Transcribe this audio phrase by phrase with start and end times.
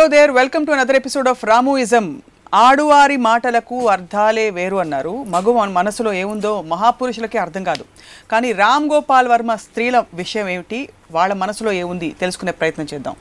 [0.00, 2.22] Hello there welcome to another episode of Ramuism
[2.54, 5.24] ఆడువారి మాటలకు అర్థాలే వేరు అన్నారు.
[5.32, 7.84] మగు మనసులో ఏముందో మహాపురుషులకే అర్థం కాదు.
[8.30, 10.88] కానీ రామ్ గోపాల్ వర్మ స్త్రీల విషయం ఏమిటి?
[11.10, 12.16] వాళ్ళ మనసులో ఏముంది?
[12.20, 13.16] తెలుసుకునే ప్రయత్నం చేద్దాం.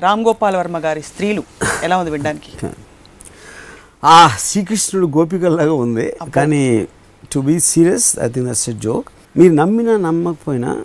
[0.00, 1.44] రామ్ గోపాల్ వర్మ గారి స్త్రీలు
[1.82, 2.66] ఎలా ఉంది వినడానికి?
[4.04, 6.16] ఆ శ్రీకృష్ణుడు గోపికల్లాగా ఉంది.
[6.36, 6.88] కానీ
[7.32, 10.84] to be serious I think that's a joke మీరు నమ్మినా నమ్మకపోయినా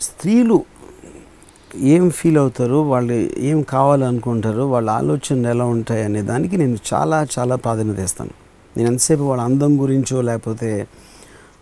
[0.00, 0.64] స్త్రీలు
[1.76, 2.74] ఏం ఫీల్ అవుతారు?
[2.74, 4.62] వాళ్ళు ఏం కావాలనుకుంటారు?
[4.62, 8.30] వాళ్ళ ఆలోచనలు ఎలా ఉంటాయి అనే దానికి నేను చాలా చాలా ప్రాధాన్యత ఇస్తాను.
[8.76, 10.86] నేను ఎంతసేపు వాళ్ళ అందం గురించో లేకపోతే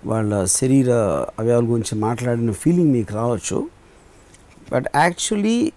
[0.07, 0.91] వాళ్ళ శరీర
[1.39, 3.69] అవయవాల గురించి మాట్లాడిన ఫీలింగ్ మీకు రావచ్చు.
[4.73, 5.73] బట్ యాక్చువల్లీ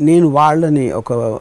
[0.00, 1.40] నేను వాళ్ళని ఒక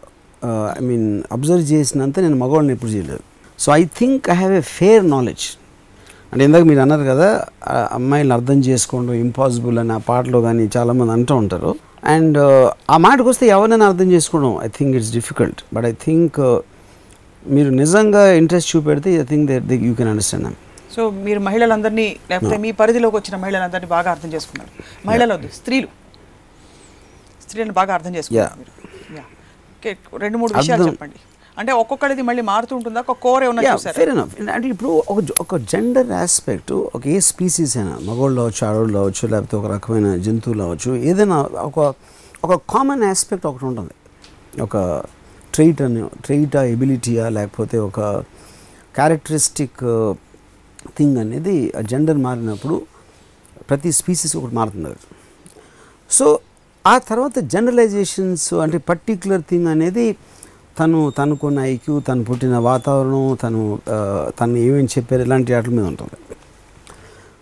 [0.79, 3.19] ఐ మీన్ అబ్జర్వ్ చేసినంత నేను మగవాళ్ళని ఎప్పుడు చేయలేదు.
[3.59, 5.45] So I think I have a fair knowledge
[6.33, 7.27] అంటే ఇందాక మీరు అన్నారు కదా
[7.97, 11.71] అమ్మాయిలను అర్థం చేసుకోవడం ఇంపాసిబుల్ అని ఆ పాటలో కానీ చాలామంది అంటూ ఉంటారు.
[12.13, 12.37] అండ్
[12.93, 16.39] ఆ మాటకు వస్తే ఎవరినైనా అర్థం చేసుకోవడం I think it's difficult but I think
[17.55, 20.57] మీరు నిజంగా interest చూపెడితే I think that you can understand I'm
[20.95, 24.71] so మీరు మహిళలందరినీ లేకపోతే మీ పరిధిలోకి వచ్చిన మహిళలందరినీ బాగా అర్థం చేసుకున్నారు.
[25.09, 25.89] మహిళలు వద్దు స్త్రీలు.
[27.45, 28.59] స్త్రీలను బాగా అర్థం చేసుకున్నారు
[30.23, 31.17] రెండు మూడు విషయాలు చెప్పండి.
[31.57, 32.99] అంటే ఒక్కొక్కరిది మళ్ళీ మారుతూ ఉంటుందా?
[33.05, 33.61] ఒక కోర్ ఏమన్నా
[34.55, 39.55] అంటే ఇప్పుడు ఒక ఒక జెండర్ ఆస్పెక్ట్ ఒక ఏ స్పీసీస్ అయినా మగవాళ్ళు అవ్వచ్చు ఆడవాళ్ళు అవ్వచ్చు లేకపోతే
[39.61, 41.37] ఒక రకమైన జంతువులు అవ్వచ్చు ఏదైనా
[41.69, 41.79] ఒక
[42.45, 43.93] ఒక కామన్ ఆస్పెక్ట్ ఒకటి ఉంటుంది.
[44.61, 44.77] ఒక
[45.53, 47.99] ట్రైట్ అని ట్రైటా ఎబిలిటీయా లేకపోతే ఒక
[48.95, 49.83] క్యారెక్టరిస్టిక్
[50.97, 52.75] థింగ్ అనేది ఆ జెండర్ మారినప్పుడు
[53.69, 55.03] ప్రతి స్పీసీస్ ఒకటి మారుతుంది అది.
[56.09, 56.25] సో
[56.85, 60.05] ఆ తర్వాత జనరలైజేషన్స్ అంటే పర్టిక్యులర్ థింగ్ అనేది
[60.79, 63.79] తను తనకున్న ఐక్యూ తను పుట్టిన వాతావరణం తను
[64.39, 66.35] తను ఏమేమి చెప్పారు ఇలాంటి వాటి మీద ఉంటుంది.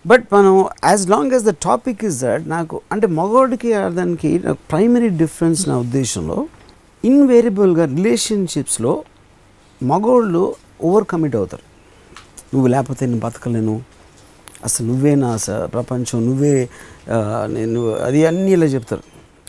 [0.07, 4.39] బట్ మనం as long as the topic is that నాకు అంటే మగవాడికి దానికి
[4.71, 6.47] ప్రైమరీ డిఫరెన్స్ నా ఉద్దేశంలో
[7.05, 9.03] ఇన్వేరియబుల్గా రిలేషన్షిప్స్లో
[9.83, 11.63] మగవాళ్ళు ఓవర్ కమిట్ అవుతారు.
[12.55, 13.81] నువ్వు లేకపోతే నేను బతకలేను.
[14.63, 16.69] అసలు నువ్వే నా స- ప్రపంచం నువ్వే
[17.47, 19.03] నేను అది అన్నీ ఇలా చెప్తారు.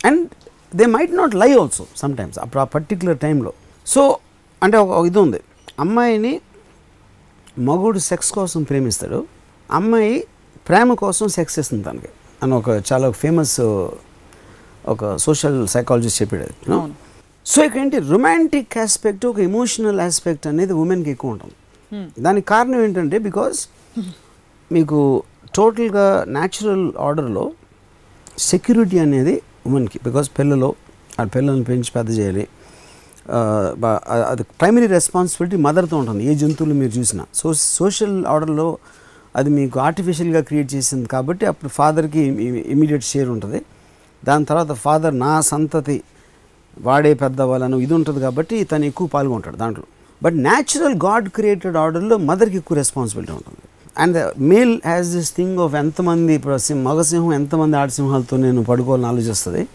[0.06, 0.29] And
[0.77, 3.53] they might not lie also sometimes అప్పుడు ఆ పర్టిక్యులర్ టైంలో
[3.87, 4.19] సో
[4.62, 5.41] అంటే ఒక ఇది ఉంది.
[5.81, 6.41] అమ్మాయిని
[7.59, 9.26] మగుడు సెక్స్ కోసం ప్రేమిస్తాడు.
[9.70, 10.25] అమ్మాయి
[10.69, 12.09] ప్రేమ కోసం సెక్స్ చేస్తుంది తనకి.
[12.43, 13.60] అని ఒక చాలా ఫేమస్
[14.88, 16.93] ఒక సోషల్ సైకాలజిస్ట్ చెప్పాడు.
[17.47, 17.98] సో ఇక్కడ ఏంటి?
[17.98, 21.54] రొమాంటిక్ ఆస్పెక్ట్ ఒక ఎమోషనల్ ఆస్పెక్ట్ అనేది ఉమెన్కి ఎక్కువ ఉంటుంది.
[22.19, 23.69] దానికి కారణం ఏంటంటే బికాస్
[24.72, 25.22] మీకు
[25.54, 27.53] టోటల్గా న్యాచురల్ ఆర్డర్లో
[28.38, 30.00] సెక్యూరిటీ అనేది ఉమెన్కి.
[30.04, 30.75] బికాస్ పిల్లలు
[31.20, 32.49] ఆ పిల్లల్ని పెంచి పెద్ద చేయాలి.
[34.28, 36.25] అది ప్రైమరీ రెస్పాన్సిబిలిటీ మదర్తో ఉంటుంది.
[36.25, 37.25] ఏ జంతువులు మీరు చూసినా.
[37.34, 38.78] సో సోషల్ ఆర్డర్లో
[39.37, 42.21] అది మీకు ఆర్టిఫిషియల్గా క్రియేట్ చేసింది కాబట్టి అప్పుడు ఫాదర్కి
[42.69, 43.62] ఇమీడియట్ షేర్ ఉంటుంది.
[44.25, 46.03] దాని తర్వాత ఫాదర్ నా సంతతి
[46.81, 49.84] వాడే పెద్ద వాళ్ళను ఇది ఉంటుంది కాబట్టి తను ఎక్కువ పాల్గొంటాడు దాంట్లో.
[50.22, 53.59] బట్ న్యాచురల్ గాడ్ క్రియేటెడ్ ఆర్డర్లో మదర్కి ఎక్కువ రెస్పాన్సిబిలిటీ ఉంటుంది.
[53.99, 59.69] And male has this thing of ఎంతమంది ఇప్పుడు సింహ- మగసింహం ఎంతమంది ఆడసింహాలతో నేను పడుకోవాలని ఆలోచిస్తుంది?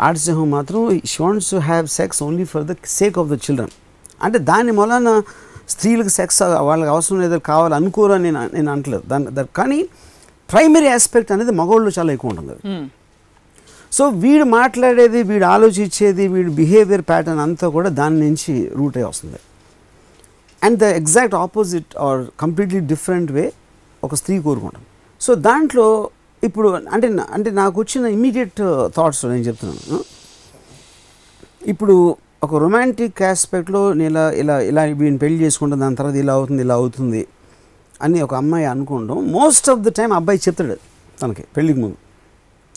[0.00, 3.74] ఆడసింహం మాత్రం she wants to have sex only for the sake of the children
[4.22, 5.22] అంటే దాని మూలన
[5.68, 9.02] స్త్రీలకు సెక్స్ వాళ్ళకి అవసరం లేదు కావాలి అనుకోరు అని నేను నేను అంటలేదు.
[9.06, 9.88] దాని కానీ
[10.50, 12.54] ప్రైమరీ ఆస్పెక్ట్ అనేది మగవాళ్ళు చాలా ఎక్కువ ఉంటుంది.
[12.68, 12.88] Hmm.
[13.92, 19.38] సో వీడు మాట్లాడేది వీడు ఆలోచించేది వీడు బిహేవియర్ ప్యాటర్న్ అంతా కూడా దాని నుంచి రూట్ అయి వస్తుంది.
[20.64, 23.52] And the exact opposite or completely different way
[24.04, 24.82] ఒక స్త్రీ కోరుకుంటాం
[25.20, 26.10] సో దాంట్లో
[26.46, 28.60] ఇప్పుడు అంటే అంటే నాకు వచ్చిన ఇమీడియట్
[28.96, 29.98] థాట్స్ నేను చెప్తున్నాను.
[31.72, 31.94] ఇప్పుడు
[32.46, 36.76] ఒక రొమాంటిక్ ఆస్పెక్ట్లో నేను ఇలా ఇలా ఇలా వీడిని పెళ్ళి చేసుకుంటాను దాని తర్వాత ఇలా అవుతుంది ఇలా
[36.82, 37.22] అవుతుంది
[38.06, 40.76] అని ఒక అమ్మాయి అనుకోవడం మోస్ట్ ఆఫ్ ద టైం అబ్బాయి చెప్తాడు
[41.22, 41.98] తనకి పెళ్ళికి ముందు.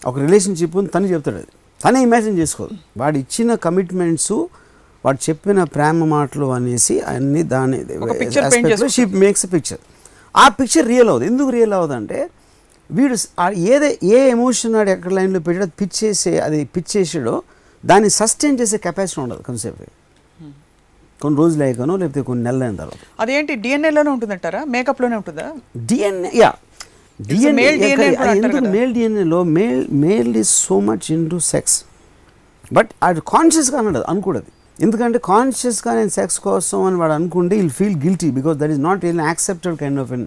[0.10, 1.52] ఒక రిలేషన్షిప్ ఉంది తను చెప్తాడు అది.
[1.82, 2.74] తనే ఇమాజిన్ చేసుకోదు.
[3.02, 4.34] వాడు ఇచ్చిన కమిట్మెంట్స్
[5.04, 7.78] వాడు చెప్పిన ప్రేమ మాటలు అనేసి అన్ని దాని
[8.96, 9.82] షీ మేక్స్ పిక్చర్
[10.36, 12.20] ఆ పిక్చర్ రియల్ అవుతుంది ఎందుకు రియల్ అవుతుందంటే
[12.98, 13.16] వీడు
[13.74, 17.36] ఏదే ఏ ఎమోషన్ వాడు ఎక్కడ లైన్లో పెట్టాడో పిచ్ చేసే అది పిచ్ చేసాడో
[17.84, 19.86] దాన్ని సస్టైన్ చేసే కెపాసిటీ ఉండదు కొంతసేపు.
[21.22, 23.02] కొన్ని రోజులు అయ్యాకనో లేకపోతే కొన్ని నెలలు అయిన తర్వాత.
[23.20, 23.54] అదేంటి?
[23.64, 24.62] డిఎన్ఏలోనే ఉంటుందంటారా?
[24.74, 25.46] మేకప్లోనే ఉంటుందా?
[25.90, 26.52] డిఎన్ఏ యా
[27.20, 27.68] డిఎన్ఏ
[28.34, 28.60] ఎందుకు.
[28.76, 31.78] Male డిఎన్ఏలో male male is so much into sex
[32.74, 34.50] but అది కాన్షియస్గా అన్నాడు అనుకూడదు.
[34.86, 39.04] ఎందుకంటే కాన్షియస్గా నేను సెక్స్ కోసం అని వాడు అనుకుంటే will feel guilty because that is not
[39.12, 40.26] an accepted kind of an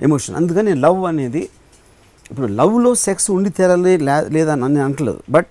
[0.00, 1.42] emotion అందుకని లవ్ అనేది
[2.30, 5.20] ఇప్పుడు లవ్లో సెక్స్ ఉండి తీరాలి లే- లేదా అని అంటలేదు.
[5.30, 5.46] But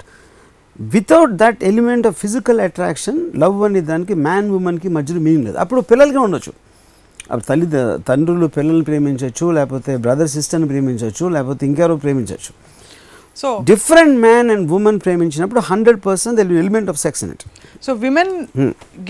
[0.80, 5.58] without that element of physical attraction love అనే దానికి మ్యాన్ ఉమెన్కి మధ్యలో మీనింగ్ లేదు.
[5.58, 6.54] అప్పుడు పిల్లలకే ఉండొచ్చు.
[7.24, 7.68] అప్పుడు తల్లి
[8.08, 12.52] తండ్రులు పిల్లల్ని ప్రేమించవచ్చు లేకపోతే బ్రదర్ సిస్టర్ని ప్రేమించవచ్చు లేకపోతే ఇంకెవరో ప్రేమించవచ్చు
[13.38, 17.44] so different man and woman ప్రేమించినప్పుడు hundred percent element of sex in it
[17.84, 18.34] so women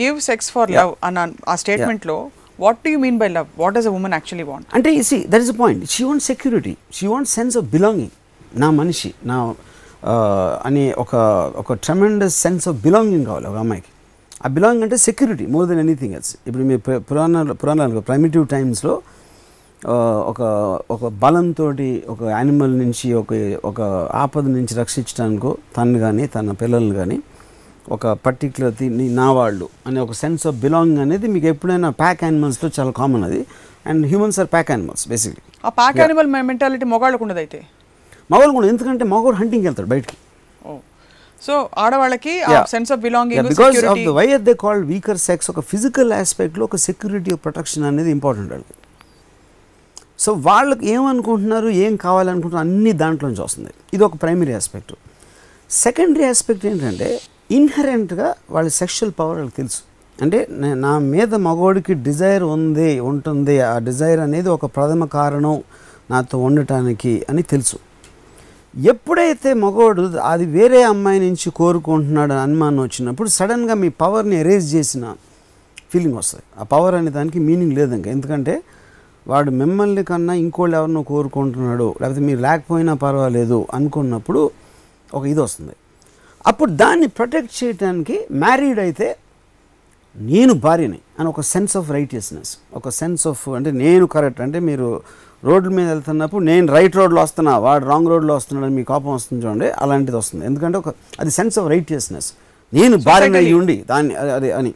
[0.01, 2.15] give sex for love అన్న ఆ స్టేట్మెంట్లో
[2.59, 5.41] what do you mean by love what does a woman actually want అంటే see that
[5.41, 8.13] is a point she want security she want sense of belonging
[8.57, 9.37] నా మనిషి నా
[10.63, 11.13] అనే ఒక
[11.55, 13.89] ఒక tremendous sense of belonging కావాలి ఒక అమ్మాయికి.
[14.41, 18.93] ఆ బిలాంగింగ్ అంటే security more than anything else ఇప్పుడు మీ పు- పురాణాలు పురాణాలు ప్రైమిటివ్ టైమ్స్లో
[20.27, 20.41] ఒక
[20.89, 21.65] ఒక బలంతో
[22.07, 23.31] ఒక యానిమల్ నుంచి ఒక
[23.63, 23.79] ఒక
[24.15, 27.17] ఆపద నుంచి రక్షించడానికో తను కానీ తన పిల్లల్ని కానీ
[27.93, 32.91] ఒక పర్టికులర్ని నా వాళ్ళు అనే ఒక సెన్స్ ఆఫ్ బిలాంగింగ్ అనేది మీకు ఎప్పుడైనా ప్యాక్ యానిమల్స్లో చాలా
[32.99, 33.41] కామన్ అది.
[33.89, 37.59] And humans are pack animals basically ఆ ప్యాక్ యానిమల్ మెంటాలిటీ మొగాళ్ళకు ఉండదు అయితే
[38.31, 40.17] మగవాళ్ళు కూడా ఎందుకంటే మగవాడు హంటింగ్కి వెళ్తాడు బయటికి.
[41.45, 41.53] సో
[41.83, 42.33] ఆడవాళ్ళకి.
[42.73, 46.63] Sense of belonging because of the why are they called weaker sex ఒక ఫిజికల్ ఆస్పెక్ట్లో
[46.69, 48.75] ఒక సెక్యూరిటీ ప్రొటెక్షన్ అనేది ఇంపార్టెంట్ వాళ్ళకి.
[50.23, 53.71] సో వాళ్ళకి ఏమనుకుంటున్నారు ఏం కావాలనుకుంటున్నారు అన్ని దాంట్లోంచి వస్తుంది.
[53.95, 54.93] ఇది ఒక ప్రైమరీ ఆస్పెక్ట్
[55.71, 57.09] సెకండరీ ఆస్పెక్ట్ ఏంటంటే
[57.51, 59.81] ఇన్హరెంట్గా వాళ్ళ సెక్షువల్ పవర్ వాళ్ళకి తెలుసు.
[60.21, 63.59] అంటే నా మీద మగోడికి డిజైర్ ఉంది ఉంటుంది.
[63.59, 65.63] ఆ డిజైర్ అనేది ఒక ప్రథమ కారణం
[66.11, 67.77] నాతో ఉండటానికి అని తెలుసు.
[68.77, 75.15] ఎప్పుడైతే మగోడు అది వేరే అమ్మాయి నుంచి కోరుకుంటున్నాడు అనుమానం వచ్చినప్పుడు సడన్గా మీ పవర్ని ఎరేజ్ చేసిన
[75.93, 76.43] ఫీలింగ్ వస్తుంది.
[76.59, 78.61] ఆ పవర్ అనే దానికి మీనింగ్ లేదు ఇంకా ఎందుకంటే
[79.27, 84.51] వాడు మిమ్మల్ని కన్నా ఇంకోళ్ళు ఎవరినో కోరుకుంటున్నాడు లేకపోతే మీరు లేకపోయినా పర్వాలేదు అనుకున్నప్పుడు
[85.13, 85.73] ఒక ఇది వస్తుంది.
[86.45, 89.07] అప్పుడు దాన్ని ప్రొటెక్ట్ చేయడానికి మ్యారీడ్ అయితే
[90.15, 94.87] నేను భార్యని అని ఒక సెన్స్ ఆఫ్ రైటియస్నెస్ ఒక సెన్స్ ఆఫ్ అంటే నేను కరెక్ట్ అంటే మీరు
[95.43, 99.45] రోడ్ల మీద వెళ్తున్నప్పుడు నేను రైట్ రోడ్లో వస్తున్నా వాడు రాంగ్ రోడ్లో వస్తున్నాడు అని మీ కోపం వస్తుంది
[99.45, 100.43] చూడండి అలాంటిది వస్తుంది.
[100.45, 100.89] ఎందుకంటే ఒక
[101.19, 102.29] అది సెన్స్ ఆఫ్ రైటియస్నెస్
[102.73, 104.71] నేను భార్యని అయ్యి ఉండి దాన్ని అది- అని?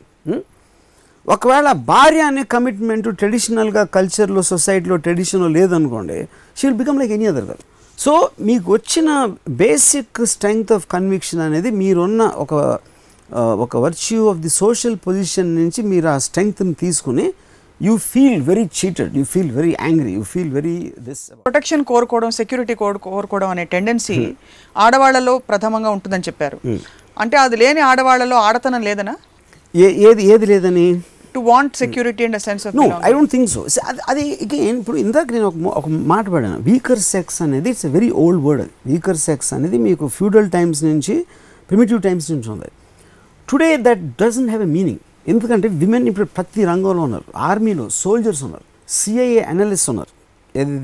[1.25, 6.18] ఒకవేళ భార్య అనే కమిట్మెంట్ ట్రెడిషనల్గా కల్చర్లో సొసైటీలో ట్రెడిషన్లో లేదనుకోండి
[6.57, 7.63] she will become like any other girl
[8.04, 8.13] so
[8.48, 9.10] మీకు వచ్చిన
[9.62, 12.54] బేసిక్ స్ట్రెంగ్త్ ఆఫ్ కన్విక్షన్ అనేది మీరున్న ఒక
[13.63, 17.25] ఒక virtue of the social position నుంచి మీరు ఆ స్ట్రెంగ్త్ని తీసుకుని
[17.81, 22.75] you feel very cheated you feel very angry you feel very this protection కోరుకోవడం సెక్యూరిటీ
[22.75, 24.18] కోరుకోవడం అనే టెండెన్సీ
[24.78, 26.57] ఆడవాళ్ళలో ప్రథమంగా ఉంటుందని చెప్పారు.
[27.19, 29.13] అంటే అది లేని ఆడవాళ్ళలో ఆడతనం లేదనా?
[29.75, 30.88] ఏ ఏది ఏది లేదని?
[31.36, 33.62] To want security and sense of no I don't think so
[34.12, 35.48] అది again ఇప్పుడు ఇందాక నేను
[35.80, 36.58] ఒక మాట పడాను.
[36.70, 41.16] వీకర్ సెక్స్ అనేది it's very old word weaker sex అనేది మీకు ఫ్యూడల్ టైమ్స్ నుంచి
[41.72, 42.70] ప్రిమిటివ్ టైమ్స్ నుంచి ఉంది.
[43.50, 47.28] Today that doesn't have a meaning ఎందుకంటే విమెన్ ఇప్పుడు ప్రతి రంగంలో ఉన్నారు.
[47.50, 48.66] ఆర్మీలో సోల్జర్స్ ఉన్నారు.
[48.98, 50.14] సిఐఏ అనలిస్ట్ ఉన్నారు.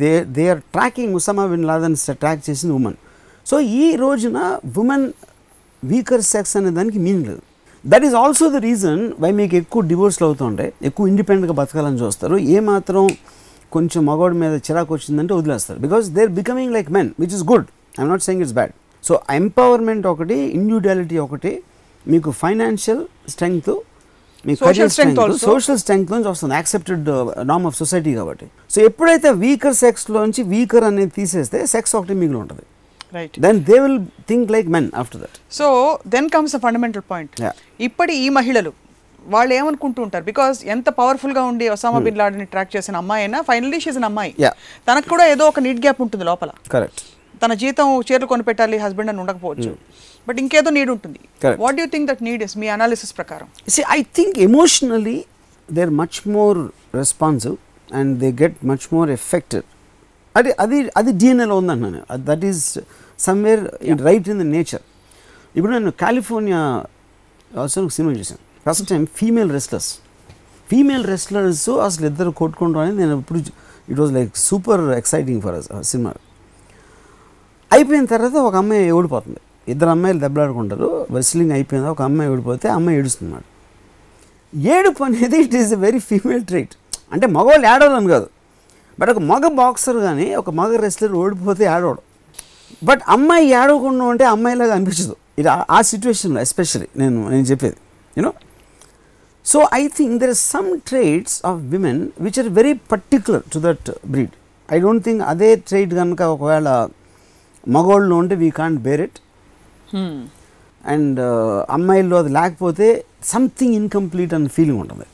[0.02, 2.98] They they are tracking Osama bin Laden track చేసింది ఉమెన్
[3.50, 4.38] సో ఈ రోజున
[4.84, 5.06] ఉమెన్
[5.84, 7.42] వీకర్ సెక్స్ అనే దానికి మీనింగ్ లేదు.
[7.92, 10.72] That is also the reason why మీకు ఎక్కువ డివోర్స్లు అవుతుంటాయి.
[10.90, 12.38] ఎక్కువ ఇండిపెండెంట్గా బతకాలని చూస్తారు.
[12.56, 13.04] ఏ మాత్రం
[13.76, 15.80] కొంచెం మగవాడి మీద చిరాకు వచ్చిందంటే వదిలేస్తారు.
[15.86, 17.68] Because they are becoming like men which is good
[18.00, 18.74] I'm not saying it's bad
[19.08, 21.52] so empowerment ఒకటి ఇండివిజువాలిటీ ఒకటి
[22.14, 23.04] మీకు ఫైనాన్షియల్
[23.34, 23.74] స్ట్రెంగ్త్
[24.48, 25.20] మీ strength స్ట్రెంగ్త్.
[25.50, 26.54] సోషల్ స్ట్రెంగ్త్ నుంచి వస్తుంది.
[26.60, 27.08] యాక్సెప్టెడ్
[27.52, 28.46] నామ్ ఆఫ్ సొసైటీ కాబట్టి.
[28.74, 32.66] సో ఎప్పుడైతే వీకర్ సెక్స్లోంచి వీకర్ అనేది తీసేస్తే సెక్స్ ఒకటి మిగిలి ఉంటుంది.
[33.18, 34.00] Right then they will
[34.32, 35.68] think like men after that so
[36.16, 37.36] then comes a fundamental point.
[37.88, 38.74] ఇప్పటి ఈ మహిళలు
[39.34, 40.24] వాళ్ళు ఏమనుకుంటూ ఉంటారు?
[40.32, 44.34] బికాస్ ఎంత పవర్ఫుల్గా ఉండి ఒసామా బిన్ లాడెన్ ట్రాక్ చేసిన అమ్మాయి అయినా ఫైనలీ షీజ్ అన్ అమ్మాయి.
[44.88, 46.52] తనకు కూడా ఏదో ఒక నీడ్ గ్యాప్ ఉంటుంది లోపల.
[46.74, 47.02] కరెక్ట్
[47.44, 49.72] తన జీతం చీరలు కొనిపెట్టాలి హస్బెండ్ అని ఉండకపోవచ్చు.
[50.28, 51.20] బట్ ఇంకేదో నీడ్ ఉంటుంది.
[51.64, 53.48] What you think that need is me analysis ప్రకారం.
[53.76, 55.18] See, I think emotionally
[55.70, 56.58] they're much more
[57.02, 57.58] responsive
[57.98, 59.64] and they get much more affected.
[60.36, 62.64] అది అది అది డిఎన్ఏలో ఉందంటున్నాను that is
[63.28, 64.84] somewhere in right in the nature
[65.56, 66.62] ఇప్పుడు నేను California
[67.66, 69.90] అసలు cinema చూసాను first time female wrestlers.
[70.70, 73.40] Female wrestlers అసలు ఇద్దరు కొట్టుకుంటాం అనేది నేను ఇప్పుడు
[73.92, 75.58] it was like super exciting for
[75.92, 76.12] cinema.
[77.72, 79.42] అయిపోయిన తర్వాత ఒక అమ్మాయి ఓడిపోతుంది.
[79.74, 80.90] ఇద్దరు అమ్మాయిలు దెబ్బలాడుకుంటారు.
[81.18, 81.88] రెస్లింగ్ అయిపోయింది.
[81.94, 83.48] ఒక అమ్మాయి ఓడిపోతే అమ్మాయి ఏడుస్తున్నాడు
[84.76, 86.76] ఏడుపు అనేది it is a very female trait
[87.14, 88.28] అంటే మగవాళ్ళు ఏడవాలని కాదు.
[89.00, 92.04] బట్ ఒక మగ బాక్సర్ కానీ ఒక మగ రెస్లర్ ఓడిపోతే ఏడవడం.
[92.84, 95.16] బట్ అమ్మాయి ఏడవకుండా ఉంటే అమ్మాయిలాగా అనిపించదు.
[95.40, 97.76] ఇది ఆ- సిచ్యువేషన్లో ఎస్పెషల్లీ నేను నేను చెప్పేది
[98.18, 98.34] you know
[99.46, 103.92] so I think there is some trades of women which are very particular to that
[104.08, 104.30] breed
[104.74, 106.88] I don't think అదే ట్రేడ్ కనుక ఒకవేళ
[107.68, 109.20] మగవాళ్ళు ఉంటే we can't bear it
[110.86, 111.20] and
[111.72, 115.06] అమ్మాయిల్లో అది లేకపోతే సంథింగ్ ఇన్కంప్లీట్ అన్న ఫీలింగ్ ఉంటుంది.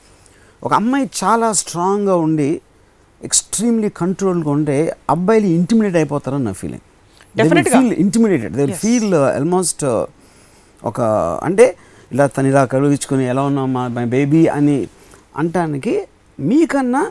[0.64, 2.60] ఒక అమ్మాయి చాలా స్ట్రాంగ్గా ఉండి
[3.24, 6.80] ఎక్స్ట్రీమ్లీ కంట్రోల్గా ఉంటే అబ్బాయిలు ఇంటిమిడేట్ అయిపోతారని నా feeling.
[7.74, 8.64] Feel intimidated they.
[8.82, 9.84] Feel almost
[10.82, 10.98] ఒక
[11.48, 11.66] అంటే
[12.12, 14.76] ఇలా తను ఇలా కలుగించుకొని ఎలా ఉన్నావు మా మై బేబీ అని
[15.42, 15.94] అంటానికి
[16.38, 17.02] మీకన్నా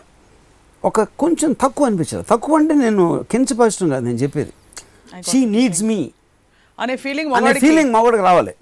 [0.84, 2.24] ఒక కొంచెం తక్కువ అనిపించదు.
[2.30, 4.52] తక్కువ అంటే నేను కించపరచడం కాదు నేను చెప్పేది.
[5.30, 6.00] షీ నీడ్స్ మీ
[6.80, 8.54] అనే ఫీలింగ్ అనే ఫీలింగ్ మగవాడికి రావాలి.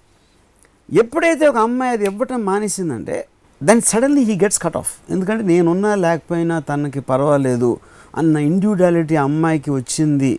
[1.01, 3.17] ఎప్పుడైతే ఒక అమ్మాయి అది ఇవ్వటం మానేసిందంటే
[3.61, 7.71] then suddenly he gets cut off ఎందుకంటే నేనున్నా లేకపోయినా తనకి పర్వాలేదు
[8.17, 10.31] అన్న ఇండివిజువాలిటీ అమ్మాయికి వచ్చింది.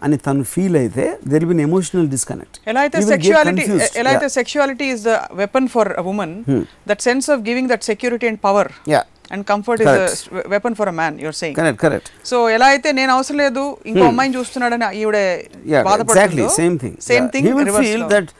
[0.00, 3.64] అని తను ఫీల్ అయితే దెర్ బిన్ ఎమోషనల్ డిస్కనెక్ట్ ఎలా అయితే సెక్షువాలిటీ
[4.00, 6.34] ఎలా అయితే sexuality is the weapon for women
[6.90, 10.96] that sense of giving that security and power yeah and comfort is weapon for a
[10.96, 15.16] man your saying correct correct so ఎలా అయితే నేను అవసరం లేదు ఇంకో అమ్మాయిని చూస్తున్నాడని ఈవిడ
[15.16, 18.30] exactly బాధపడుతుందో same thing same thing he will feel that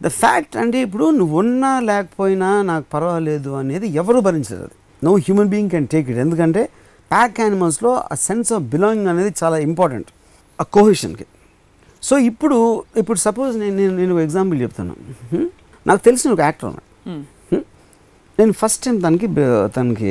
[0.00, 4.76] the fact అంటే ఇప్పుడు నువ్వు ఉన్నా లేకపోయినా నాకు పర్వాలేదు అనేది ఎవరు భరించలేదు అది.
[5.02, 6.62] No human being can take it ఎందుకంటే
[7.10, 10.08] ప్యాక్ యానిమల్స్లో ఆ సెన్స్ ఆఫ్ బిలాంగింగ్ అనేది చాలా ఇంపార్టెంట్
[10.60, 11.26] ఆ కోహిషన్కి.
[12.02, 12.56] సో ఇప్పుడు
[13.02, 14.94] ఇప్పుడు సపోజ్ నేను నేను నేను ఒక ఎగ్జాంపుల్ చెప్తాను?
[15.88, 16.86] నాకు తెలిసిన ఒక యాక్టర్ ఉన్నాడు?
[18.38, 19.28] నేను ఫస్ట్ టైం తనకి
[19.76, 20.10] తనకి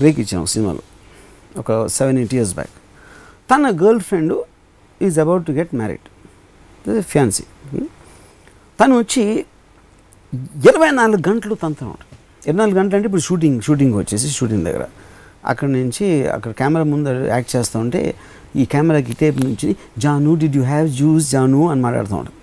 [0.00, 0.84] బ్రేక్ ఇచ్చాను ఒక సినిమాలో.
[1.62, 2.74] ఒక సెవెన్ ఎయిట్ ఇయర్స్ బ్యాక్.
[3.50, 3.70] తన
[4.08, 4.34] girlfriend
[5.06, 6.06] is about to get married.
[7.14, 7.44] Fancy.
[8.80, 9.24] తను వచ్చి
[10.70, 12.08] ఇరవై నాలుగు గంటలు తనతో ఉంటాడు.
[12.46, 14.84] ఇరవై నాలుగు గంటలు అంటే ఇప్పుడు షూటింగ్ షూటింగ్ వచ్చేసి షూటింగ్ దగ్గర.
[15.46, 18.00] అక్కడ నుంచి అక్కడ కెమెరా ముందు యాక్ట్ చేస్తూ ఉంటే
[18.56, 21.60] ఈ కెమెరాకి టేప్ నుంచి Jaanu did you have juice Jaanu?
[21.70, 22.34] అని మాట్లాడుతూ ఉంటాను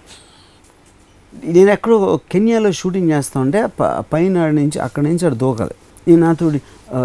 [1.53, 1.95] నేను ఎక్కడో
[2.31, 5.75] కెన్యాలో షూటింగ్ చేస్తూ ఉంటే ప- పైన ఆడ నుంచి అక్కడ నుంచి ఆడ దూకాలి
[6.07, 6.45] నేను నాతో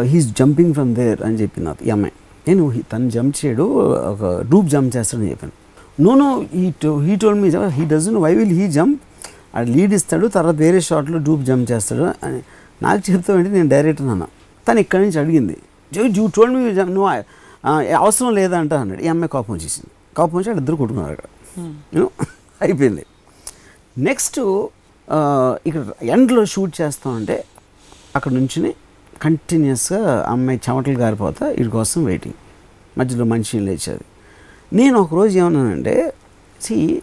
[0.07, 2.15] హీస్ జంపింగ్ ఫ్రమ్ దేర్ అని చెప్పి నాకు ఈ అమ్మాయి
[2.47, 3.65] నేను "హీ- తను జంప్ చేయడు
[4.11, 5.55] ఒక డూప్ జంప్ చేస్తాడని చెప్పాను.
[5.99, 6.65] No no he
[7.05, 8.99] he told me he doesn't why will he jump
[9.55, 12.41] అది లీడ్ ఇస్తాడు తర్వాత వేరే షాట్లో డూప్ జంప్ చేస్తాడు అని
[12.81, 14.29] నాకు చెప్తామంటే నేను డైరెక్టర్ అన్నా
[14.67, 15.57] తను ఇక్కడి నుంచి అడిగింది
[15.97, 17.25] యూ టోల్డ్ మీ నువ్వు
[17.97, 19.03] అవసరం లేదా అంట అన్నాడు.
[19.03, 20.15] ఈ అమ్మాయి కోపం వచ్చేసింది.
[20.17, 21.25] కోపం వచ్చి ఇద్దరు కొట్టుకున్నారు అక్కడ.
[21.95, 22.09] Know,
[22.63, 23.07] అయిపోయింది.
[23.99, 24.39] నెక్స్ట్
[25.67, 27.45] ఇక్కడ ఎండ్లో షూట్ చేస్తామంటే
[28.17, 28.75] అక్కడ నుంచి
[29.23, 32.35] కంటిన్యూస్గా అమ్మాయి చెమటలు గారిపోతా వీడి కోసం వెయిటింగ్
[32.99, 34.05] మధ్యలో మనిషి లేచేది
[34.73, 36.13] నేను ఒకరోజు ఏమన్నానంటే
[36.63, 37.03] సి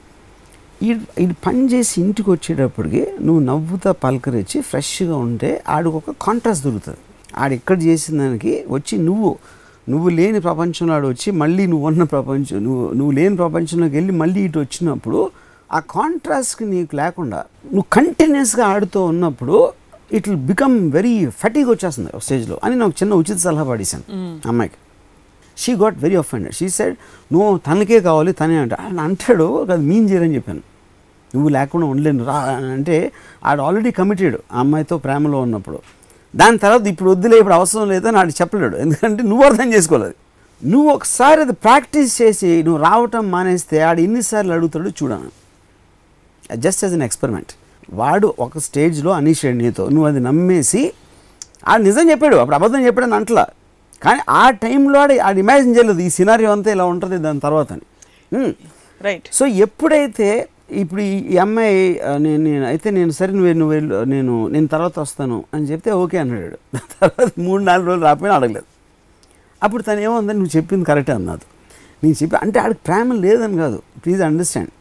[1.19, 6.97] ఇది పని చేసి ఇంటికి వచ్చేటప్పటికి నువ్వు నవ్వుతా పలకరించి ఫ్రెష్గా ఉంటే ఆడికి ఒక కాంట్రాస్ట్ దొరుకుతుంది.
[7.35, 9.31] ఆడు ఇక్కడ చేసిన దానికి వచ్చి నువ్వు
[9.89, 14.41] నువ్వు లేని ప్రపంచంలో ఆడు వచ్చి మళ్ళీ నువ్వు ఉన్న ప్రపంచం నువ్వు నువ్వు లేని ప్రపంచంలోకి వెళ్ళి మళ్ళీ
[14.41, 15.19] ఇటు వచ్చినప్పుడు
[15.73, 19.57] ఆ కాంట్రాస్ట్కి నీకు లేకుండా నువ్వు కంటిన్యూస్గా ఆడుతూ ఉన్నప్పుడు
[20.11, 24.03] it will become very fatigue వచ్చేస్తుంది ఒక స్టేజ్లో అని నాకు చిన్న ఉచిత సలహా పడేశాను
[24.49, 24.77] అమ్మాయికి.
[25.57, 26.95] She got very offended she said
[27.33, 28.73] నువ్వు తనకే కావాలి తనే అంట.
[28.73, 30.63] ఆయన అంటాడు అది మీన్ చేయరని చెప్పాను.
[31.35, 32.37] నువ్వు లేకుండా ఉండలేను రా
[32.75, 33.11] అంటే
[33.45, 35.79] ఆడు ఆల్రెడీ కమిటెడ్ ఆ అమ్మాయితో ప్రేమలో ఉన్నప్పుడు.
[36.35, 38.75] దాని తర్వాత ఇప్పుడు వద్దులే ఇప్పుడు అవసరం లేదని ఆడు చెప్పలేడు.
[38.83, 40.15] ఎందుకంటే నువ్వు అర్థం చేసుకోలేదు
[40.61, 45.31] నువ్వు ఒకసారి అది ప్రాక్టీస్ చేసి నువ్వు రావటం మానేస్తే ఆడు ఎన్నిసార్లు అడుగుతాడు చూడను
[46.65, 47.51] జస్ట్ యాజ్ అన్ ఎక్స్పెరిమెంట్
[48.01, 50.83] వాడు ఒక స్టేజ్లో అనేసాడు నీతో నువ్వు అది నమ్మేసి
[51.71, 53.45] ఆడు నిజం చెప్పాడు అప్పుడు అబద్ధం చెప్పాడని అంటలా.
[54.01, 56.01] కానీ ఆ టైంలో ఆడు ఆడు ఇమాజిన్ చేయలేదు.
[56.07, 57.85] ఈ సినారియో అంతా ఇలా ఉంటుంది దాని తర్వాత అని.
[59.07, 60.29] రైట్ సో ఎప్పుడైతే
[60.69, 65.43] ఇప్పుడు ఈ అమ్మాయి నేను నేను అయితే నేను సరే నువ్వు నువ్వు వెళ్ళు నేను నేను తర్వాత వస్తాను
[65.53, 66.57] అని చెప్తే ఓకే అన్నాడు.
[67.01, 68.67] తర్వాత మూడు నాలుగు రోజులు రాకపోయినా అడగలేదు.
[69.61, 71.45] అప్పుడు తను ఏముందని నువ్వు చెప్పింది కరెక్టే అన్నాడు.
[72.03, 73.77] నేను చెప్పి అంటే ఆడికి ప్రేమ లేదని కాదు.
[74.03, 74.71] ప్లీజ్ అండర్స్టాండ్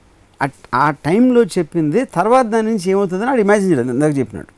[0.75, 4.51] ఆ టైంలో చెప్పింది తర్వాత దాని నుంచి ఏమవుతుందని ఆడు ఇమాజిన్ చేయలేదు ఇందాక చెప్పినాడు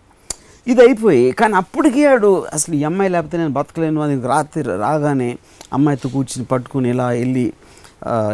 [0.66, 5.28] ఇది అయిపోయి కానీ అప్పటికీ ఆడు అసలు ఈ అమ్మాయి లేకపోతే నేను బతకలేను అది రాత్రి రాగానే
[5.72, 7.52] అమ్మాయితో కూర్చుని పట్టుకుని ఇలా వెళ్ళి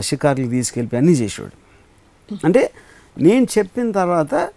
[0.01, 1.57] షికార్లు తీసుకెళ్ళి అన్నీ చేసేవాడు.
[2.45, 2.71] అంటే
[3.21, 4.49] నేను చెప్పిన తర్వాత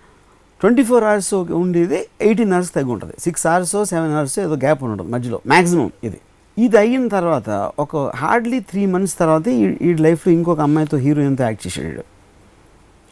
[0.61, 3.13] ట్వంటీ ఫోర్ అవర్స్ ఉండేది ఎయిటీన్ అవర్స్ తగ్గి ఉంటుంది.
[3.19, 6.19] సిక్స్ అవర్స్ సెవెన్ అవర్స్ ఏదో గ్యాప్ ఉంటుంది మధ్యలో మ్యాక్సిమం ఇది.
[6.57, 12.03] ఇది అయిన తర్వాత ఒక హార్డ్లీ త్రీ మంత్స్ తర్వాత ఈ- లైఫ్లో ఇంకొక అమ్మాయితో హీరోయిన్తో యాక్ట్ చేసాడు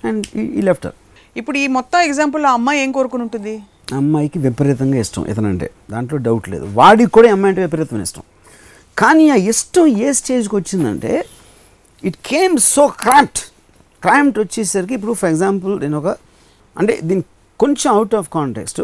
[0.07, 0.91] అండ్ ఈ లెఫ్టర్
[1.37, 3.63] ఇప్పుడు ఈ మొత్తం ఎగ్జాంపుల్ ఆ అమ్మాయి ఏం కోరుకుని ఉంటుంది?
[3.93, 5.69] అమ్మాయికి విపరీతంగా ఇష్టం ఇతనంటే.
[5.91, 6.65] దాంట్లో డౌట్ లేదు.
[6.73, 8.21] వాడికి కూడా అమ్మాయి అంటే విపరీతమైన ఇష్టం.
[8.97, 11.25] కానీ ఆ ఇష్టం ఏ స్టేజ్కి వచ్చిందంటే
[12.03, 13.52] it came so cramped
[14.03, 16.07] cramped వచ్చేసరికి ఇప్పుడు ఫర్ ఎగ్జాంపుల్ నేను ఒక
[16.77, 17.23] అంటే దీని
[17.59, 18.81] కొంచెం అవుట్ ఆఫ్ కాంటెక్స్ట్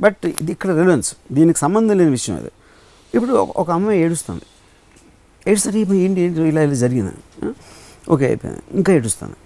[0.00, 2.50] బట్ ఇది ఇక్కడ రిలవెన్స్ దీనికి సంబంధం లేని విషయం అది.
[3.14, 4.42] ఇప్పుడు ఒక- అమ్మాయి ఏడుస్తుంది.
[5.46, 7.12] ఏడుస్తుంది ఇప్పుడు ఏంటి ఏంటి ఇలా ఇలా జరిగింది?
[8.10, 8.60] ఓకే అయిపోయింది.
[8.72, 9.36] ఇంకా ఏడుస్తాను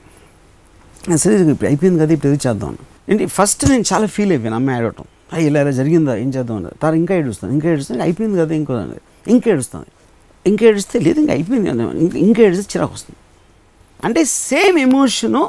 [1.16, 5.04] సరే ఇప్పుడు అయిపోయింది కదా ఇప్పుడు ఇది చేద్దాం ఏంటి ఫస్ట్ నేను చాలా ఫీల్ అయిపోయాను అమ్మాయి ఏడవటం.
[5.32, 6.16] అయ్యి ఇలా ఇలా జరిగిందా?
[6.16, 8.74] ఏం చేద్దాం అన్నది తర్వాత ఇంకా ఏడుస్తాను ఇంకా ఏడుస్తాను అయిపోయింది కదా ఇంకో
[9.28, 9.86] ఇంకా ఏడుస్తాను
[10.46, 11.82] ఇంకా ఏడిస్తే లేదు ఇంకా అయిపోయింది కదా
[12.18, 13.16] ఇంకా ఏడిస్తే చిరాకు వస్తుంది.
[14.04, 15.42] అంటే సేమ్ ఎమోషను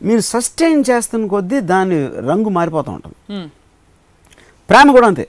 [0.00, 1.98] మీరు సస్టైన్ చేస్తున్న కొద్దీ దాని
[2.30, 3.16] రంగు మారిపోతూ ఉంటుంది.
[4.68, 5.26] ప్రేమ కూడా అంతే.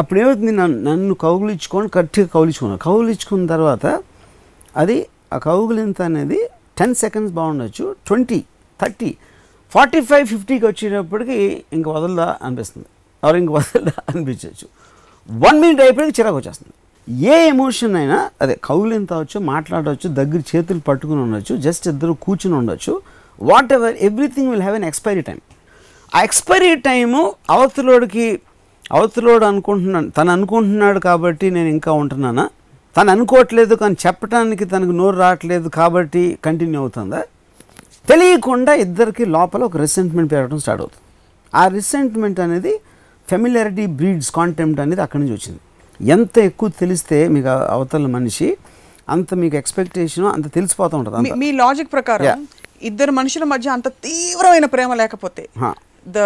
[0.00, 0.52] అప్పుడు ఏమవుతుంది?
[0.60, 3.86] నన్ను నన్ను కౌగులించుకొని గట్టిగా కౌలించుకున్నాను కౌగులించుకున్న తర్వాత
[4.82, 4.96] అది
[5.34, 6.38] ఆ కౌగులింత అనేది
[6.78, 7.84] టెన్ సెకండ్స్ బాగుండొచ్చు.
[8.06, 8.38] ట్వంటీ
[8.80, 9.10] థర్టీ
[9.74, 11.38] ఫార్టీ ఫైవ్ ఫిఫ్టీకి వచ్చేటప్పటికి
[11.76, 12.88] ఇంక వదలదా అనిపిస్తుంది.
[13.22, 14.66] ఎవరు ఇంక వదలదా అనిపించవచ్చు
[15.28, 16.74] వన్ మినిట్ అయిపోయి చిరాకు వచ్చేస్తుంది.
[17.08, 22.92] ఏ ఎమోషన్ అయినా అదే కౌలింత అవచ్చు మాట్లాడవచ్చు దగ్గర చేతులు పట్టుకుని ఉండొచ్చు జస్ట్ ఇద్దరు కూర్చుని ఉండొచ్చు
[23.38, 25.38] what ever everything will have an expiry time
[26.14, 27.20] ఆ ఎక్స్పైరీ టైము
[27.50, 28.26] అవతలోడికి
[28.96, 32.44] అవతలోడు అనుకుంటున్నాను తను అనుకుంటున్నాడు కాబట్టి నేను ఇంకా ఉంటున్నానా?
[32.96, 37.20] తను అనుకోవట్లేదు కానీ చెప్పడానికి తనకు నోరు రావట్లేదు కాబట్టి కంటిన్యూ అవుతుందా?
[38.08, 41.02] తెలియకుండా ఇద్దరికి లోపల ఒక రిసెంట్మెంట్ పెరగడం స్టార్ట్ అవుతుంది.
[41.54, 42.72] ఆ రిసెంట్మెంట్ అనేది
[43.28, 45.60] ఫెమిలియారిటీ బ్రీడ్స్ కాంటెంప్ట్ అనేది అక్కడి నుంచి వచ్చింది.
[46.00, 48.56] ఎంత ఎక్కువ తెలిస్తే మీకు అవతల మనిషి
[49.08, 52.46] అంత మీకు ఎక్స్పెక్టేషన్ అంత తెలిసిపోతూ ఉంటుంది మీ- లాజిక్ ప్రకారం.
[52.82, 55.48] ఇద్దరు మనుషుల మధ్య అంత తీవ్రమైన ప్రేమ లేకపోతే.
[56.08, 56.18] The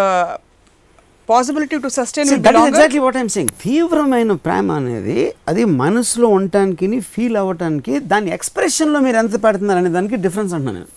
[1.29, 2.29] possibility to sustain
[2.69, 5.17] exactly what I'm saying తీవ్రమైన ప్రేమ అనేది
[5.49, 10.93] అది మనసులో ఉండటానికి ఫీల్ అవ్వటానికి దాని ఎక్స్ప్రెషన్లో మీరు ఎంత పెడుతున్నారు అనే దానికి డిఫరెన్స్ అంటున్నాను నేను.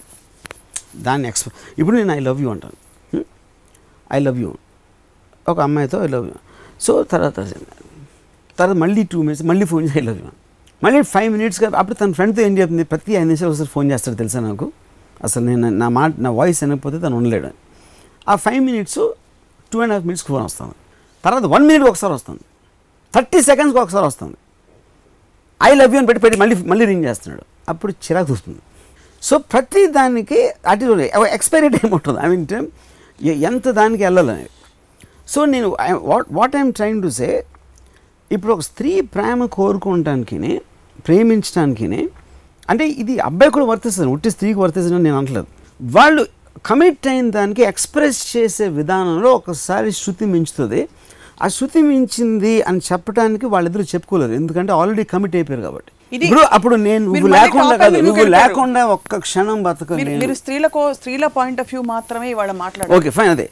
[1.04, 2.78] దాన్ని ఎక్స్ప్రె ఇప్పుడు నేను ఐ లవ్ యూ అంటాను.
[4.14, 4.54] ఐ లవ్ యూ
[5.50, 6.34] ఒక అమ్మాయితో ఐ లవ్ యూ
[6.82, 7.40] సో తర్వాత
[8.62, 10.18] తర్వాత మళ్ళీ టూ మినిట్స్ మళ్ళీ ఫోన్ చేయలేదు.
[10.18, 10.38] లవ్
[10.84, 12.84] మళ్ళీ ఫైవ్ మినిట్స్గా అప్పుడు తన ఫ్రెండ్తో ఏం చెప్తుంది?
[12.84, 14.72] ప్రతి ఐదు నిమిషాలు ఒకసారి ఫోన్ చేస్తాడు తెలుసా నాకు?
[15.24, 17.50] అసలు నేను నా మాట నా వాయిస్ వినకపోతే తను ఉండలేడు.
[18.30, 19.02] ఆ five minutes
[19.74, 20.76] two and half మినిట్స్కి ఫోన్ వస్తుంది.
[21.26, 22.40] తర్వాత వన్ మినిట్ ఒకసారి వస్తుంది.
[23.16, 24.38] థర్టీ సెకండ్స్కి ఒకసారి వస్తుంది.
[25.64, 27.46] ఐ లవ్ యూ అని పెట్టి పెట్టి మళ్ళీ మళ్ళీ రింగ్ చేస్తున్నాడు.
[27.70, 28.60] అప్పుడు చిరాకు వస్తుంది.
[29.22, 31.00] సో ప్రతి దానికి అటు
[31.38, 32.20] ఎక్స్పైరీ టైం ఉంటుంది.
[32.26, 32.68] ఐ మీన్
[33.28, 34.46] ఎంత దానికి వెళ్ళాలని
[35.28, 37.46] సో నేను what what I'm trying to say
[38.32, 40.38] ఇప్పుడు ఒక స్త్రీ ప్రేమ కోరుకోవటానికి
[41.08, 41.88] ప్రేమించడానికి
[42.70, 45.48] అంటే ఇది అబ్బాయి కూడా వర్తిస్తుంది ఉట్టి స్త్రీకి వర్తిస్తుంది నేను అనట్లేదు.
[45.82, 46.22] వాళ్ళు
[46.66, 50.82] కమిట్ అయిన దానికి ఎక్స్ప్రెస్ చేసే విధానంలో ఒకసారి శృతి మించుతుంది.
[51.42, 54.32] ఆ శృతి మించింది అని చెప్పడానికి వాళ్ళిద్దరూ చెప్పుకోలేరు.
[54.32, 55.92] ఎందుకంటే ఆల్రెడీ కమిట్ అయిపోయారు కాబట్టి.
[56.14, 58.26] ఇది- అప్పుడు నేను నువ్వు లేకుండా నువ్వు?
[58.26, 60.20] లేకుండా ఒక్క క్షణం మీరు బతకలేను.
[60.20, 63.00] మీరు స్త్రీలకో స్త్రీల పాయింట్ ఆఫ్ వ్యూ మాత్రమే ఇవాళ మాట్లాడారు.
[63.00, 63.50] ఓకే ఫైన్ అదే.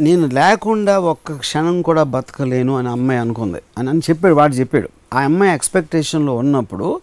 [0.00, 3.58] నేను లేకుండా ఒక్క క్షణం కూడా బతకలేను అని అమ్మాయి అనుకుంది.
[3.78, 4.88] అని అని చెప్పాడు వాడు చెప్పాడు.
[5.14, 7.00] ఆ అమ్మాయి ఎక్స్పెక్టేషన్లో ఉన్నప్పుడు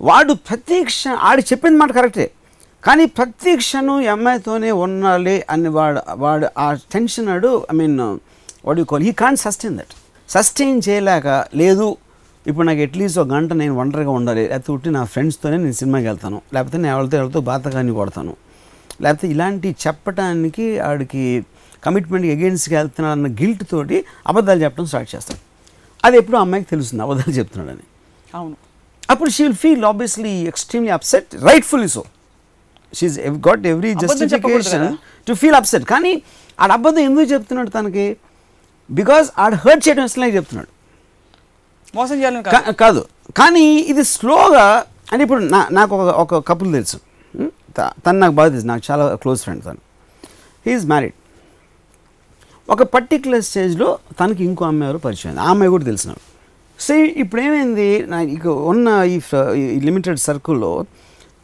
[0.00, 2.30] వాడు ప్రతి క్షణం ఆడు చెప్పింది మాట కరెక్టే.
[2.84, 8.00] కానీ ప్రతి క్షణం ఈ అమ్మాయితోనే ఉండాలి అని వాడు వాడు ఆ టెన్షన్ ఆడు ఐ మీన్
[8.64, 9.94] వాడు call he can't sustain that
[10.28, 11.96] sustain చేయలేక లేదు
[12.48, 14.48] ఇప్పుడు నాకు అట్లీస్ట్ ఒక గంట నేను ఒంటరిగా ఉండాలి.
[14.48, 16.42] లేకపోతే ఉట్టి నా ఫ్రెండ్స్తోనే నేను సినిమాకి వెళ్తాను.
[16.54, 18.36] లేకపోతే నేను ఎవరితో ఎవరితో బాతకాన్ని కొడతాను.
[19.02, 21.44] లేకపోతే ఇలాంటి చెప్పటానికి ఆడికి
[21.84, 25.40] కమిట్మెంట్కి అగేన్స్ట్కి వెళ్తున్నాడు అన్న గిల్ట్ తోటి అబద్ధాలు చెప్పడం స్టార్ట్ చేస్తాడు
[26.04, 27.84] అది ఎప్పుడు అమ్మాయికి తెలుస్తుంది అబద్ధాలు చెప్తున్నాడని.
[28.34, 28.56] అవును.
[29.10, 32.04] అప్పుడు she will feel obviously extremely upset rightfully so
[32.94, 34.96] she's got every justification.
[35.28, 36.22] To feel upset కానీ
[36.60, 38.16] ఆడ అబద్ధం ఎందుకు చెప్తున్నాడు తనకి?
[38.90, 40.77] బికాజ్ ఆడ హర్ట్ చేయడం ఇష్టం చెప్తున్నాడు.
[41.94, 42.56] మోసం చేయాలని కాదు.
[42.56, 43.04] కా- కాదు.
[43.36, 46.96] కానీ ఇది స్లోగా అంటే ఇప్పుడు నా నాకు ఒక ఒక కపుల్ తెలుసు.
[47.78, 48.66] తను నాకు బాగా తెలుసు.
[48.66, 49.78] నాకు చాలా క్లోజ్ ఫ్రెండ్ తను.
[50.66, 51.12] హీఈస్ మ్యారీడ్
[52.70, 56.20] ఒక పర్టికులర్ స్టేజ్లో తనకి ఇంకో అమ్మాయి ఎవరు పరిచయం ఆ అమ్మాయి కూడా తెలిసినాడు.
[56.82, 58.06] సో ఇప్పుడు ఏమైంది?
[58.06, 60.84] నా ఇక ఉన్న ఈ లిమిటెడ్ సర్కిల్లో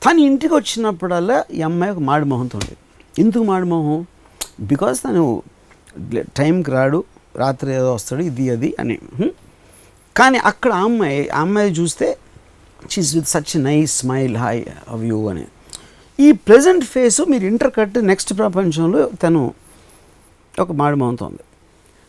[0.06, 2.76] తను ఇంటికి వచ్చినప్పుడల్లా ఈ అమ్మాయి ఒక మాడి మొహంతో ఉండేది.
[3.22, 4.06] ఎందుకు మాడి మొహం?
[4.60, 5.42] బికాస్ తను
[6.36, 7.04] టైంకి రాడు.
[7.36, 8.98] రాత్రి ఏదో వస్తాడు ఇది అది అని.
[10.16, 12.08] కానీ అక్కడ ఆ అమ్మాయి ఆ అమ్మాయి చూస్తే
[12.90, 15.44] she's with such nice smile hi how you అని.
[16.18, 19.40] ఈ ప్రజెంట్ ఫేస్ మీరు ఇంటర్ కట్ నెక్స్ట్ ప్రపంచంలో తను
[20.54, 21.44] ఒక మాడిమోహంతో ఉంది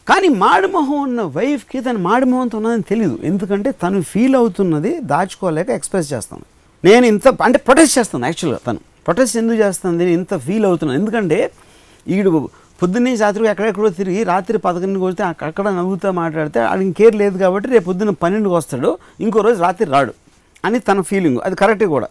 [0.08, 6.46] కానీ మాడిమోహం ఉన్న వైఫ్కి తను మాడిమోహంతో ఉన్నదని తెలియదు ఎందుకంటే తను ఫీల్ అవుతున్నది దాచుకోలేక ఎక్స్ప్రెస్ చేస్తాను
[6.84, 8.80] నేను ఇంత అంటే ప్రొటెస్ట్ చేస్తాను యాక్చువల్గా తను.
[9.06, 11.40] ప్రొటెస్ట్ ఎందుకు చేస్తాను నేను ఇంత ఫీల్ అవుతున్నాను ఎందుకంటే
[12.08, 12.32] ఈడు
[12.80, 17.68] పొద్దున్నే రాత్రి ఎక్కడెక్కడో తిరిగి రాత్రి పదకొండుకి వస్తే అక్క- అక్కడ నవ్వుతూ మాట్లాడితే ఆడికి కేర్ లేదు కాబట్టి
[17.70, 20.14] రేపు పొద్దున్న పన్నెండుకి వస్తాడు ఇంకో రోజు రాత్రి రాడు
[20.64, 22.08] అని తన ఫీలింగ్ అది కరెక్టే కూడా.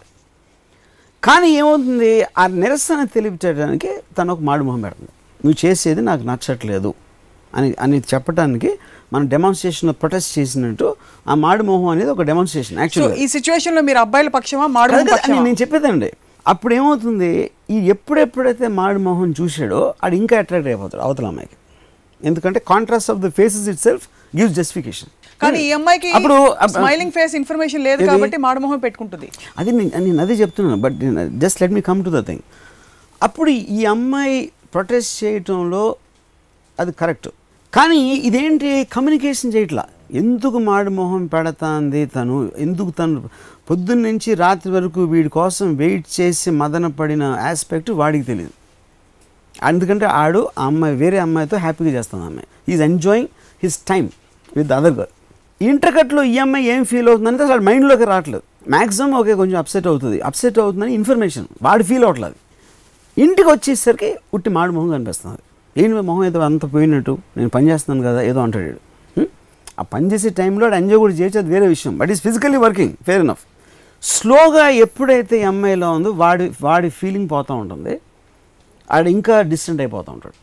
[1.22, 2.10] కానీ ఏమవుతుంది?
[2.38, 5.12] ఆ నిరసన తెలియచేయడానికి తను ఒక మాడు మొహం పెడుతుంది.
[5.40, 6.90] నువ్వు చేసేది నాకు నచ్చట్లేదు
[7.52, 8.70] అని అని చెప్పడానికి
[9.12, 10.86] మనం డెమాన్స్ట్రేషన్లో ప్రొటెస్ట్ చేసినట్టు
[11.26, 14.66] ఆ మాడు మొహం అనేది ఒక డెమాన్స్ట్రేషన్ సో యాక్చువల్గా ఈ సిచ్యువేషన్లో మీరు అబ్బాయిల పక్షమా?
[14.76, 14.92] మాడు
[15.42, 16.10] నేను చెప్పేదండి
[16.46, 17.30] అప్పుడు ఏమవుతుంది
[17.70, 21.56] ఈ ఎప్పుడెప్పుడైతే మాడు మొహం చూశాడో ఆడు ఇంకా అట్రాక్ట్ అయిపోతాడు అవతల అమ్మాయికి.
[22.22, 24.04] ఎందుకంటే contrast of the faces itself
[24.36, 28.06] gives justification కానీ ఈ అమ్మాయికి అప్పుడు అప్- స్మైలింగ్ ఫేస్ ఇన్ఫర్మేషన్ లేదు?
[28.06, 29.28] కాబట్టి మాడుమొహం పెట్టుకుంటుంది.
[29.58, 30.98] అది నేను అదే చెప్తున్నాను but
[31.38, 32.44] just let me come to the thing
[33.22, 34.36] అప్పుడు ఈ అమ్మాయి
[34.72, 35.84] ప్రొటెస్ట్ చేయటంలో
[36.78, 37.28] అది కరెక్ట్
[37.72, 39.84] కానీ ఇదేంటి కమ్యూనికేషన్ చేయట్లా?
[40.10, 42.52] ఎందుకు మాడు మొహం పెడతాంది తను?
[42.58, 43.28] ఎందుకు తను
[43.70, 48.50] పొద్దున్న నుంచి రాత్రి వరకు వీడి కోసం వెయిట్ చేసి మదన పడిన ఆస్పెక్ట్ వాడికి తెలియదు
[49.64, 52.74] ఎందుకంటే ఆడు ఆ అమ్మాయి వేరే అమ్మాయితో హ్యాపీగా చేస్తుంది అమ్మాయి.
[52.74, 53.28] Is enjoying
[53.62, 54.08] his time
[54.56, 55.12] with other girl
[55.64, 58.70] ఇంటర్కట్లో ఈ అమ్మాయి ఏం ఫీల్ అవుతుందంటే అసలు మైండ్లోకి రావట్లేదు.
[58.70, 60.20] మ్యాక్సిమం ఓకే కొంచెం అప్సెట్ అవుతుంది.
[60.20, 62.34] అప్సెట్ అవుతుందని ఇన్ఫర్మేషన్ వాడు ఫీల్ అవ్వట్లేదు.
[63.20, 65.38] ఇంటికి వచ్చేసరికి ఉట్టి మాడు మొహం కనిపిస్తుంది.
[65.82, 67.18] ఏంటి మొహం ఏదో అంత పోయినట్టు?
[67.36, 68.93] నేను పని చేస్తున్నాను కదా ఏదో అంటాడు
[69.78, 71.98] ఆ పని చేసే టైంలో ఎంజాయ్ కూడా చేయొచ్చు అది వేరే విషయం.
[71.98, 73.42] But is physically working fair enough
[74.02, 78.00] స్లోగా ఎప్పుడైతే ఈ అమ్మాయిలో ఉందో వాడి వాడి ఫీలింగ్ పోతూ ఉంటుంది.
[78.90, 80.36] ఆడు ఇంకా డిస్టెంట్ అయిపోతూ ఉంటాడు.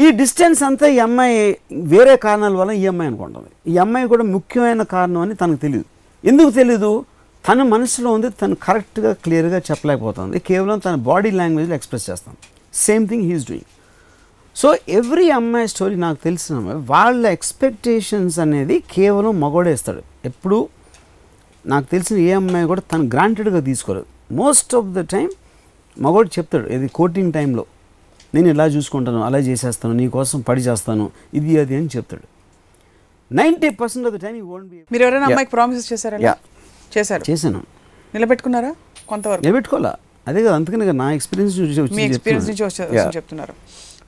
[0.00, 3.50] ఈ డిస్టెన్స్ అంతా ఈ అమ్మాయి వేరే కారణాల వల్ల ఈ అమ్మాయి అనుకుంటుంది.
[3.72, 5.84] ఈ అమ్మాయి కూడా ముఖ్యమైన కారణం అని తనకు తెలియదు
[6.28, 7.04] ఎందుకు తెలీదు?
[7.48, 10.38] తన మనసులో ఉంది తను కరెక్ట్గా క్లియర్గా చెప్పలేకపోతుంది.
[10.38, 12.36] కేవలం తన బాడీ లాంగ్వేజ్లో ఎక్స్ప్రెస్ చేస్తాను.
[12.74, 13.70] Same thing he's doing
[14.56, 16.56] so every అమ్మాయి స్టోరీ నాకు తెలిసిన
[16.90, 20.02] వాళ్ళ ఎక్స్పెక్టేషన్స్ అనేది కేవలం మగోడే ఇస్తాడు.
[20.24, 20.68] ఎప్పుడు
[21.66, 24.06] నాకు తెలిసిన ఏ అమ్మాయి కూడా తను గ్రాంటెడ్గా తీసుకోలేదు.
[24.32, 25.28] మోస్ట్ ఆఫ్ ద టైం
[26.00, 27.64] మగోడు చెప్తాడు ఇది కోటింగ్ టైంలో
[28.34, 32.26] నేను ఇలా చూసుకుంటాను అలా చేసేస్తాను నీ కోసం పడి చేస్తాను ఇది అది అని చెప్తాడు.
[33.34, 34.34] Ninety percent of the time
[34.68, 36.36] be మీరు ఎవరైనా అమ్మాయికి ప్రామిసెస్ చేశారా.
[36.98, 37.24] చేశారు.
[37.30, 37.62] చేశాను.
[38.14, 38.74] నిలబెట్టుకున్నారా?
[39.08, 39.44] కొంతవరకు.
[39.44, 39.94] నిలబెట్టుకోవాలా?
[40.28, 43.54] అదే కదా అందుకని నా ఎక్స్పీరియన్స్ నుంచి చెప్తున్నారు.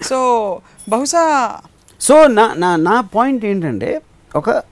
[0.03, 0.59] సో
[0.89, 1.55] బహుశా
[2.01, 4.01] సో నా నా నా పాయింట్ ఏంటంటే
[4.37, 4.63] ఒక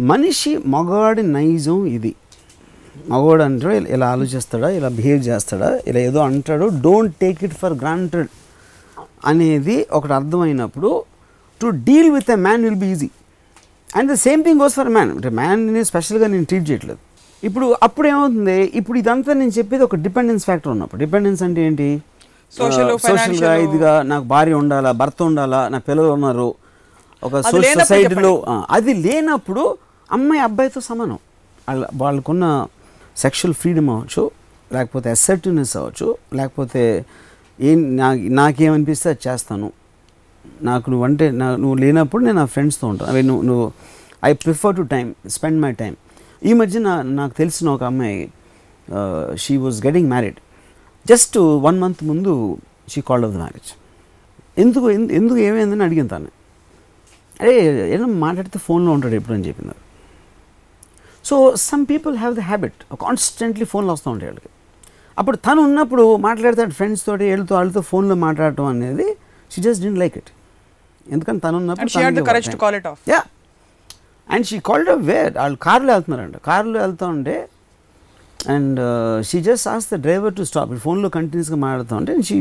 [0.00, 2.14] మనిషి మగవాడి నైజం ఇది.
[3.08, 7.72] మగవాడు అంటే ఇలా- ఇలా ఆలోచిస్తాడా ఇలా బిహేవ్ చేస్తాడా ఇలా ఏదో అంటాడు don't take it for
[7.72, 8.28] granted
[9.24, 11.04] అనేది ఒకటి అర్థమైనప్పుడు
[11.62, 13.10] to deal with a man will be easy
[13.96, 16.98] and the same thing goes for man అంటే మ్యాన్ని స్పెషల్గా నేను ట్రీట్ చేయట్లేదు.
[17.44, 18.62] ఇప్పుడు అప్పుడు ఏమవుతుంది?
[18.64, 20.98] ఇప్పుడు ఇదంతా నేను చెప్పేది ఒక డిపెండెన్స్ ఫ్యాక్టర్ ఉన్నప్పుడు.
[21.04, 22.02] డిపెండెన్స్ అంటే ఏంటి?
[22.52, 23.54] సోషల్గా.
[23.64, 26.48] ఇదిగా నాకు భార్య ఉండాలా భర్త ఉండాలా నా పిల్లలు ఉన్నారు.
[27.22, 28.32] ఒక సొసైటీలో
[28.70, 29.62] అది లేనప్పుడు
[30.08, 31.18] అమ్మాయి అబ్బాయితో సమానం.
[31.68, 32.44] వాళ్ళ వాళ్ళకున్న
[33.16, 34.24] సెక్షువల్ ఫ్రీడమ్ అవ్వచ్చు
[34.70, 36.82] లేకపోతే అసెప్టివ్నెస్ అవ్వచ్చు లేకపోతే
[37.58, 38.08] ఏం నా
[38.40, 39.68] నాకేమనిపిస్తే అది చేస్తాను.
[40.62, 43.66] నాకు నువ్వంటే నా నువ్వు లేనప్పుడు నేను నా ఫ్రెండ్స్తో ఉంటాను అవి నువ్వు నువ్వు
[44.24, 45.94] I prefer to time spend my time
[46.44, 48.18] ఈ మధ్య నా నాకు తెలిసిన ఒక అమ్మాయి
[49.44, 50.38] she was getting married
[51.08, 52.32] just one month ముందు
[52.88, 53.70] she called off the marriage
[54.58, 56.30] ఎందుకు ఎందు- ఎందుకు ఏమైందని అడిగాను తను.
[57.40, 57.54] అరే
[57.94, 59.74] ఏదో మాట్లాడితే ఫోన్లో ఉంటాడు ఎప్పుడు అని చెప్పింది
[61.24, 64.50] so some people have the habit constantly ఫోన్లో వస్తూ ఉంటాయి వాళ్ళకి.
[65.16, 69.06] అప్పుడు తను ఉన్నప్పుడు మాట్లాడతాడు ఫ్రెండ్స్ తోటి వీళ్ళతో వాళ్ళతో ఫోన్లో మాట్లాడటం అనేది
[69.50, 70.30] she just didn't like it
[71.06, 72.74] ఎందుకని తను అండ్ ఉన్నప్పుడు call
[73.08, 73.20] yeah
[74.28, 76.36] and she called where వాళ్ళు కార్లో వెళ్తున్నారంట.
[76.44, 77.36] కార్లో వెళ్తూ ఉంటే
[78.54, 78.80] and
[79.28, 82.36] she just as the driver to stop ఫోన్లో కంటిన్యూస్గా మాట్లాడుతూ ఉంటే షీ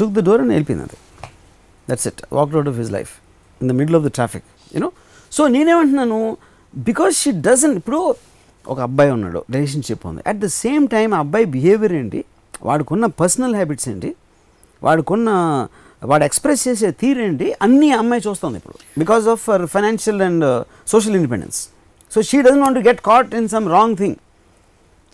[0.00, 0.98] టుక్ ద డోర్ అని వెళ్ళిపోయింది అది.
[1.88, 3.12] That's it walk out of his life
[3.60, 4.90] in the middle of the traffic you know
[5.32, 6.18] so నేనేమంటున్నాను
[6.74, 8.00] because she doesn't ఇప్పుడు
[8.72, 10.22] ఒక అబ్బాయి ఉన్నాడు రిలేషన్షిప్ ఉంది.
[10.30, 12.20] అట్ ద సేమ్ టైం ఆ అబ్బాయి బిహేవియర్ ఏంటి?
[12.68, 14.10] వాడుకున్న పర్సనల్ హ్యాబిట్స్ ఏంటి?
[14.82, 15.30] వాడుకున్న
[16.02, 18.76] వాడు ఎక్స్ప్రెస్ చేసే తీరేంటి అన్నీ అమ్మాయి చూస్తుంది ఇప్పుడు.
[18.98, 20.44] Because of for financial and
[20.92, 21.58] social independence
[22.12, 24.16] so she doesn't want to get caught in some wrong thing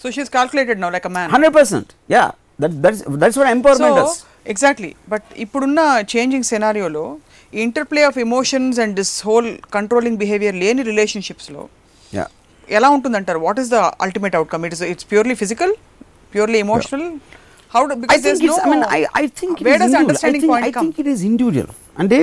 [0.00, 2.24] so she's calculated now like a man hundred percent yeah
[2.60, 5.80] that that's that's what so empowerment does exactly but ఇప్పుడున్న
[6.14, 7.04] changing సెనారియోలో
[7.52, 11.64] interplay of emotions and this whole controlling behaviour లేని రిలేషన్షిప్స్లో
[12.68, 13.38] ఎలా ఉంటుందంటారు?
[13.38, 15.72] What is the ultimate outcome it is it's purely physical
[16.32, 17.06] purely emotional
[17.74, 17.82] how
[18.14, 18.40] is does
[21.12, 21.70] is individual.
[21.98, 22.16] అంటే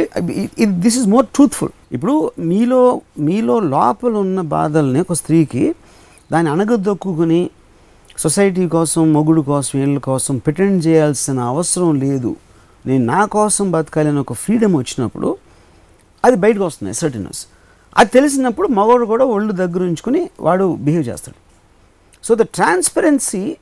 [0.86, 2.14] this is more truthful ఇప్పుడు
[2.52, 2.80] మీలో
[3.20, 5.64] మీలో లోపల ఉన్న బాధల్ని ఒక స్త్రీకి
[6.32, 7.42] దాన్ని అణగదొక్కుని
[8.18, 12.36] సొసైటీ కోసం మొగుడు కోసం వీళ్ళ కోసం ప్రిటెండ్ చేయాల్సిన అవసరం లేదు.
[12.86, 15.38] నేను నా కోసం బతకాలని ఒక ఫ్రీడమ్ వచ్చినప్పుడు
[16.26, 17.48] అది బయటకు వస్తుంది సర్టినెస్
[17.98, 21.38] అది తెలిసినప్పుడు మగవాడు కూడా ఒళ్ళు దగ్గర ఉంచుకుని వాడు బిహేవ్ చేస్తాడు.
[22.24, 23.58] So the transparency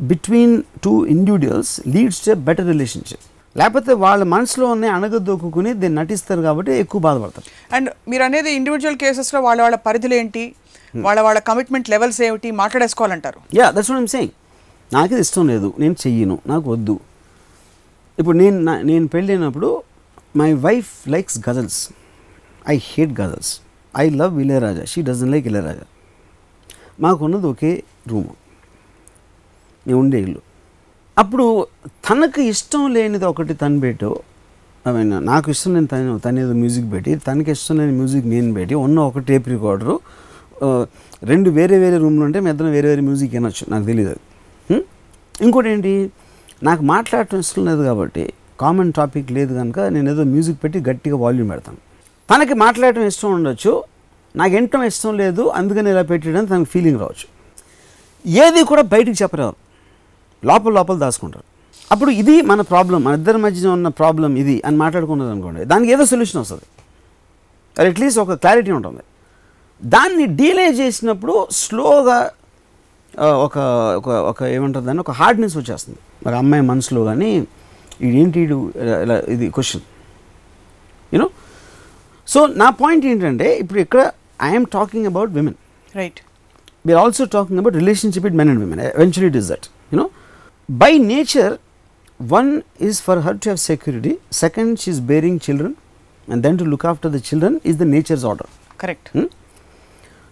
[0.00, 3.24] between two individuals leads to better relationship
[3.58, 7.46] లేకపోతే వాళ్ళ మనసులో ఉన్న అణగదొక్కుని దీన్ని నటిస్తారు కాబట్టి ఎక్కువ బాధపడతారు.
[7.76, 10.54] అండ్ మీరు అనేది ఇండివిజువల్ కేసెస్లో వాళ్ళ వాళ్ళ పరిధులు ఏంటి?
[11.02, 13.40] వాళ్ళ వాళ్ళ కమిట్మెంట్ లెవెల్స్ ఏమిటి మాట్లాడేసుకోవాలంటారు.
[13.54, 14.30] Yeah that's what I'm saying
[14.94, 17.00] నాకు ఇది ఇష్టం లేదు నేను చెయ్యను నాకు వద్దు.
[18.18, 19.82] ఇప్పుడు నేను నా- నేను పెళ్ళైనప్పుడు
[20.36, 21.88] my wife likes ghazals
[22.68, 23.60] I hate ghazals
[23.98, 24.84] I love Ilaiyaraaja.
[24.84, 25.82] She doesn't like Ilaiyaraaja.
[27.00, 28.34] మాకున్నది ఒకే రూము.
[29.86, 30.40] నేను ఉండే ఇల్లు.
[31.18, 31.66] అప్పుడు
[32.10, 34.20] తనకు ఇష్టం లేనిది ఒకటి తను పెట్టు.
[34.88, 38.54] ఐ మీన్ నాకు ఇష్టం లేని తను తను ఏదో మ్యూజిక్ పెట్టి తనకి ఇష్టం లేని మ్యూజిక్ నేను
[38.54, 40.00] పెట్టి ఉన్న ఒక టేప్ రికార్డరు
[41.22, 43.70] రెండు వేరే వేరే రూమ్లు ఉంటే మీ వేరే వేరే మ్యూజిక్ వినొచ్చు.
[43.70, 44.20] నాకు తెలియదు అది.
[45.40, 46.12] ఇంకోటి ఏంటి?
[46.62, 51.50] నాకు మాట్లాడటం ఇష్టం లేదు కాబట్టి కామన్ టాపిక్ లేదు కనుక నేను ఏదో మ్యూజిక్ పెట్టి గట్టిగా వాల్యూమ్
[51.50, 51.78] పెడతాను.
[52.34, 53.84] తనకి మాట్లాడటం ఇష్టం ఉండొచ్చు.
[54.36, 55.42] నాకు వినటం ఇష్టం లేదు.
[55.42, 57.26] అందుకని ఇలా పెట్టడం తనకు ఫీలింగ్ రావచ్చు.
[58.46, 59.54] ఏది కూడా బయటికి చెప్పరారు
[60.44, 61.44] లోపల లోపల దాచుకుంటారు.
[61.92, 66.04] అప్పుడు ఇది మన ప్రాబ్లం మన ఇద్దరి మధ్య ఉన్న ప్రాబ్లం ఇది అని మాట్లాడుకున్నది అనుకోండి దానికి ఏదో
[66.04, 66.62] సొల్యూషన్ వస్తుంది.
[67.88, 69.00] అట్లీస్ట్ ఒక క్లారిటీ ఉంటుంది.
[69.80, 72.18] దాన్ని డీలే చేసినప్పుడు స్లోగా
[73.46, 73.56] ఒక
[74.30, 75.98] ఒక ఏమంటుంది అని ఒక హార్డ్నెస్ వచ్చేస్తుంది.
[76.26, 77.30] మరి అమ్మాయి మనసులో కానీ
[78.06, 78.40] ఇదేంటి
[79.04, 79.84] ఇలా ఇది క్వశ్చన్
[81.12, 81.26] యూనో
[82.28, 84.00] సో నా పాయింట్ ఏంటంటే ఇప్పుడు ఇక్కడ
[84.48, 85.58] I'm talking about women
[85.94, 86.18] right
[86.86, 90.06] we're also talking about relationship it men and women eventually it is that you know
[90.68, 91.52] by nature
[92.20, 92.50] one
[92.88, 95.76] is for her to have security second she's bearing children
[96.28, 99.10] and then to look after the children is the nature's order correct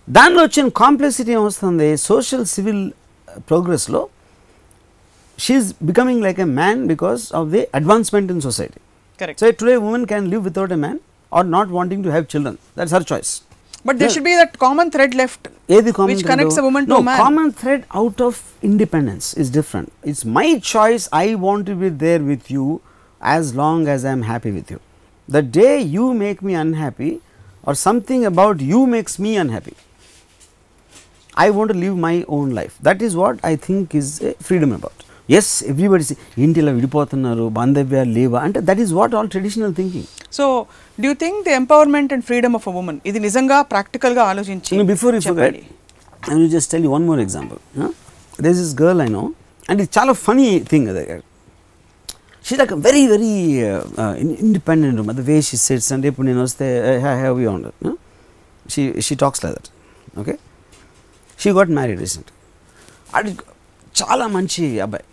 [0.08, 2.82] దానిలో వచ్చిన complexity ఏమొస్తుంది social civil
[3.50, 4.00] ప్రోగ్రెస్లో
[5.38, 8.80] she's becoming like a man because of the advancement in society
[9.20, 11.00] correct so today women can live without a man
[11.32, 13.32] or not wanting to have children that's her choice
[13.88, 16.92] but they should be that common thread left ఏది common which connects a woman to
[16.94, 17.18] no, a man.
[17.24, 18.34] common thread out of
[18.70, 22.66] independence is different it's my choice i want to be there with you
[23.20, 24.80] as long as i am happy with you
[25.28, 27.12] the day you make me unhappy
[27.64, 29.74] or something about you makes me unhappy
[31.34, 34.72] i want to live my own life that is what i think is a freedom
[34.78, 34.98] about
[35.34, 40.08] yes everybody say ఏంటి ఇలా విడిపోతున్నారు బాంధవ్యాలు లేవా అంటే that is what all traditional thinking
[40.38, 40.44] so
[41.00, 45.62] do you think the empowerment and freedom of women ఇది నిజంగా ప్రాక్టికల్గా ఆలోచించి forget, చెప్పండి.
[46.30, 47.58] I will just tell you one more example.
[47.76, 47.90] Huh?
[48.38, 49.34] There's this girl I know,
[49.68, 50.84] and it's చాలా funny thing.
[50.92, 51.04] అది.
[52.44, 53.34] She's like a very, very
[53.70, 55.16] uh, uh, in- independent woman.
[55.16, 56.68] The way she sits and ఇప్పుడు నేను వస్తే
[57.22, 57.94] have you on huh?
[58.68, 59.68] she she talks like
[61.42, 62.26] She got married recent.
[63.14, 63.36] అది
[64.02, 65.04] చాలా మంచి అబ్బాయి.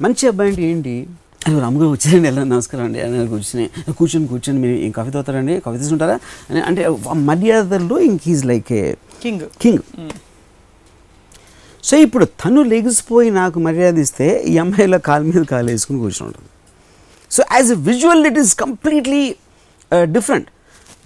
[0.00, 1.06] మంచి అబ్బాయి అంటే ఏంటి?
[1.46, 3.00] అయ్యో అమ్మగారు వచ్చారండి ఎలా నమస్కారం అండి.
[3.00, 5.60] అని కూర్చుని కూర్చొని కూర్చొని మీరు ఏం కాఫీ తాగుతారండి?
[5.60, 6.18] కాఫీ తీసుకుంటారా?
[6.50, 10.10] అని అంటే ఆ మర్యాదల్లో ఇంక is like a king king
[11.84, 16.48] so ఇప్పుడు తను లెగిసిపోయి నాకు మర్యాద ఇస్తే ఈ అమ్మాయిల కాలు మీద కాలు వేసుకుని కూర్చుని ఉంటుంది.
[17.30, 19.36] So as a visual it is completely
[20.02, 20.48] different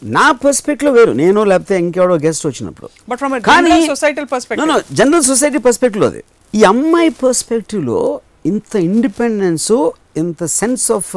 [0.02, 1.12] నా పర్స్పెక్టివ్ వేరు.
[1.12, 2.88] నేను లేకపోతే ఇంకెవడో గెస్ట్ వచ్చినప్పుడు.
[3.14, 4.80] Societal perspective.
[4.92, 6.24] General society perspective అది.
[6.54, 11.12] ఈ అమ్మాయి పర్స్పెక్టివ్లో ఇంత ఇండిపెండెన్స్ ఇంత sense of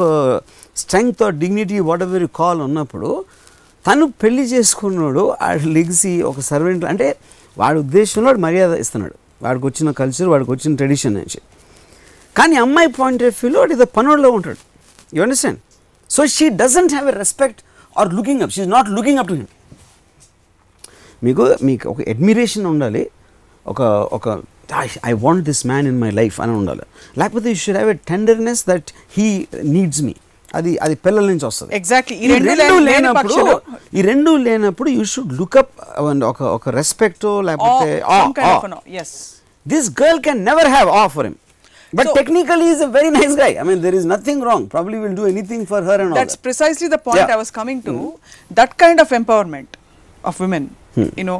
[0.76, 3.24] strength or dignity whatever you call ఉన్నప్పుడు
[3.86, 7.16] తను పెళ్ళి చేసుకున్నాడు ఆడు లెగిసి ఒక సర్వెంట్ అంటే
[7.58, 9.14] వాడి ఉద్దేశంలో వాడు మర్యాద ఇస్తున్నాడు.
[9.42, 11.40] వాడికి వచ్చిన కల్చర్ వాడికి వచ్చిన ట్రెడిషన్ నుంచి
[12.36, 14.56] కానీ అమ్మాయి పాయింట్ ఆఫ్ వ్యూలో వాడు ఏదో పనుల్లో ఉంటాడు.
[15.16, 15.58] You understand
[16.10, 17.60] so she doesn't have a respect
[17.98, 18.52] or looking up.
[18.56, 19.50] She's not looking up to him.
[21.26, 23.04] మీకు మీకు ఒక అడ్మిరేషన్ ఉండాలి.
[23.72, 23.82] ఒక
[24.16, 24.28] ఒక
[25.10, 26.84] I want this man in my life అని ఉండాలి.
[27.18, 29.26] లేకపోతే you should have a tenderness that he
[29.76, 30.14] needs me.
[30.58, 31.70] అది అది పిల్లల నుంచి వస్తుంది.
[31.78, 32.16] Exactly.
[32.24, 33.36] ఈ రెండు రెండు లేని లేనప్పుడు
[33.98, 35.72] ఈ రెండు లేనప్పుడు యూ షుడ్ లుక్అప్
[36.32, 37.90] ఒక ఒక రెస్పెక్ట్ లేకపోతే
[39.72, 41.38] this girl can never have of for him
[41.93, 44.97] But So- technically is a very nice guy I mean there is nothing wrong probably
[45.03, 47.35] will do anything for her and That's precisely the point Yeah.
[47.37, 47.95] I was coming to.
[48.59, 49.71] That kind of empowerment
[50.23, 50.63] of women,
[51.19, 51.39] you know,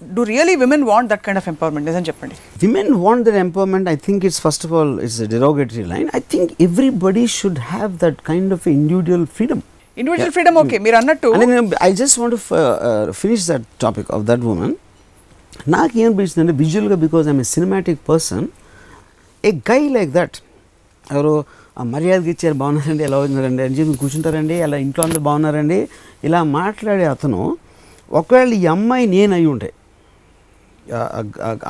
[0.00, 1.84] do really women want that kind of empowerment?
[1.88, 5.84] Doesn't చెప్పండి women want that empowerment i think it's first of all it's a derogatory
[5.92, 9.60] line i think everybody should have that kind of individual freedom
[9.96, 13.04] individual freedom okay మీరు అన్నట్టు and then uh, i just want to f- uh, uh,
[13.22, 14.72] finish that topic of that woman
[15.74, 18.46] నాకు ఏమనిపించిందంటే విజువల్గా because I'm a cinematic person
[19.43, 20.37] A guy like that
[21.05, 21.33] ఎవరు
[21.77, 25.79] ఆ మర్యాదకి ఇచ్చారు బాగున్నారండి ఎలా ఉన్నారండి అని చెప్పి కూర్చుంటారండి అలా ఇంట్లో అందరు బాగున్నారండి
[26.23, 27.39] ఇలా మాట్లాడే అతను
[28.11, 29.69] ఒకవేళ ఈ అమ్మాయి నేను అయి ఉంటే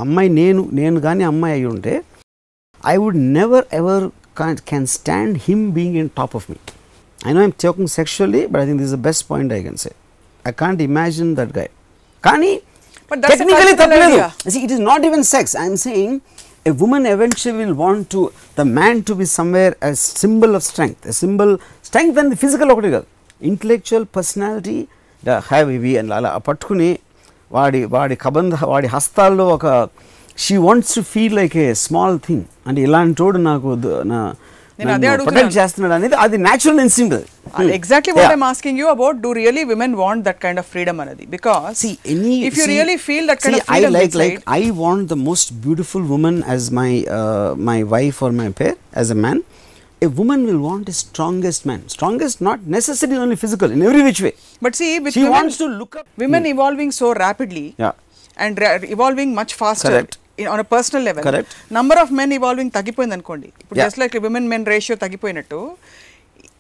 [0.03, 1.93] అమ్మాయి నేను నేను కానీ అమ్మాయి అయి ఉంటే
[2.83, 4.05] I would never ever
[4.69, 6.57] can stand him being in top of me
[7.19, 9.91] I know I'm talking sexually but I think this the best point I can say
[10.45, 11.67] I can't imagine that guy
[12.23, 12.51] కానీ
[13.29, 14.17] technically తప్పలేదు.
[14.59, 16.17] It is not even sex I'm saying
[16.67, 17.05] a woman
[17.59, 21.57] will want to the man to be somewhere somewhere symbol of strength strength a symbol
[21.85, 23.05] strength and physical ఒకటి కాదు.
[23.41, 24.87] Intellectual personality
[25.27, 26.99] have ఇవి అని అలా పట్టుకుని
[27.51, 29.89] వాడి వాడి కబంధ వాడి హస్తాల్లో ఒక
[30.37, 34.35] she wants to feel like a small thing అంటే ఇలాంటి నాకు నా
[34.78, 35.52] నేను అదే ప్రొటెక్ట్ అడుగుతున్నాను.
[35.58, 37.14] చేస్తున్నాడు అనేది అది న్యాచురల్ ఇన్స్టింక్ట్
[37.58, 40.98] అది exactly what I'm asking you about do really women want that kind of freedom
[41.04, 42.34] అనేది because See, any.
[42.48, 45.04] If you see- really feel that see, kind of I freedom like like I want
[45.14, 49.38] the most beautiful woman as my uh, my wife or my pair as a man.
[50.02, 51.78] A woman will want a strongest man.
[51.88, 54.32] Strongest, not necessarily only physical, in every which way.
[54.62, 56.06] But see with She wants to look up.
[56.24, 57.94] women evolving so rapidly Yeah.
[58.36, 60.14] and ra- evolving much faster Correct.
[60.37, 61.51] On a personal level Correct.
[61.71, 63.79] number of men evolving తగ్గిపోయింది అనుకోండి ఇప్పుడు.
[63.81, 65.59] Just like women men ratio తగ్గిపోయినట్టు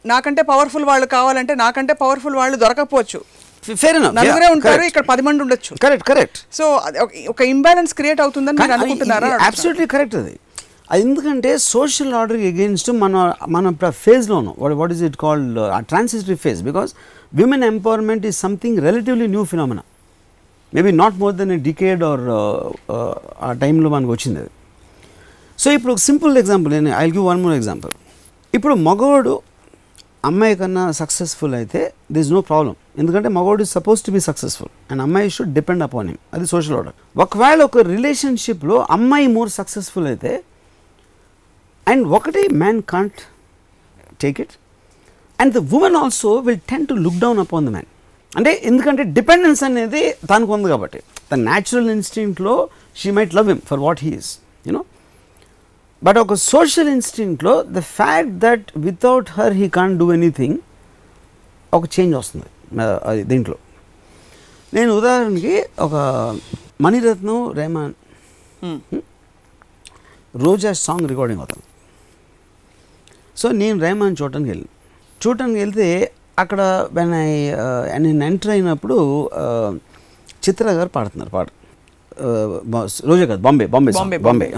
[0.05, 3.19] నాకంటే powerful వాళ్ళు కావాలంటే నాకంటే powerful వాళ్ళు దొరకపోవచ్చు.
[4.19, 4.83] నలుగురే ఉంటారు.
[4.89, 6.37] ఇక్కడ పది మంది ఉండొచ్చు Correct, correct.
[6.59, 6.65] సో
[7.33, 10.33] ఒక ఇంబ్యాలెన్స్ క్రియేట్ అవుతుందని మీరు అనుకుంటున్నారా అబ్సల్యూట్లీ కరెక్ట్ అది
[10.93, 13.15] అది ఎందుకంటే సోషల్ ఆర్డర్ అగేన్స్ట్ మన
[13.55, 15.59] మన ఫేజ్లో ఉన్నాం what is it called
[15.91, 16.91] transitory phase because
[17.41, 19.83] women empowerment is something relatively new phenomena
[20.73, 22.23] maybe not more than a decade or
[23.41, 24.51] ఆ టైంలో మనకు వచ్చింది అది.
[25.59, 27.93] సో ఇప్పుడు ఒక సింపుల్ ఎగ్జాంపుల్ నేను I give one more example
[28.53, 29.33] ఇప్పుడు మగవాడు
[30.23, 31.79] అమ్మాయి కన్నా సక్సెస్ఫుల్ అయితే
[32.11, 36.07] దిస్ నో ప్రాబ్లం ఎందుకంటే మగవాడు is supposed to be successful and అమ్మాయి షుడ్ డిపెండ్ అపాన్
[36.07, 40.31] హిమ్ అది సోషల్ ఆర్డర్ ఒకవేళ ఒక రిలేషన్షిప్లో అమ్మాయి మోర్ సక్సెస్ఫుల్ అయితే
[41.87, 43.21] అండ్ ఒకటి man can't
[44.21, 44.53] take it
[45.39, 47.89] and the woman also will tend to look down upon the man
[48.37, 50.99] అంటే ఎందుకంటే డిపెండెన్స్ అనేది తనకు ఉంది కాబట్టి.
[51.31, 52.55] The natural ఇన్స్టింక్ట్లో
[52.99, 54.29] she might love him for what he's
[54.67, 54.81] you know
[56.07, 60.57] but ఒక social ఇన్స్టింక్ట్లో the fact that without her he can do anything
[61.73, 62.47] ఒక change వస్తుంది
[63.09, 63.57] అది దీంట్లో.
[64.75, 65.95] నేను ఉదాహరణకి ఒక
[66.85, 67.93] మణిరత్నం రెహమాన్
[70.45, 71.65] రోజా సాంగ్ రికార్డింగ్ అవుతాను
[73.41, 74.73] సో నేను రెహమాన్ చూడటానికి వెళ్ళాను.
[75.21, 75.87] చూడటానికి వెళ్తే
[76.39, 77.51] అక్కడ వెన్ ఐ
[77.97, 79.75] నేను ఎంటర్ అయినప్పుడు ఆ,
[80.49, 81.47] చిత్ర గారు పాడుతున్నారు పాట.
[82.65, 84.51] బా- రోజా కాదు బాంబే బాంబే బాంబే.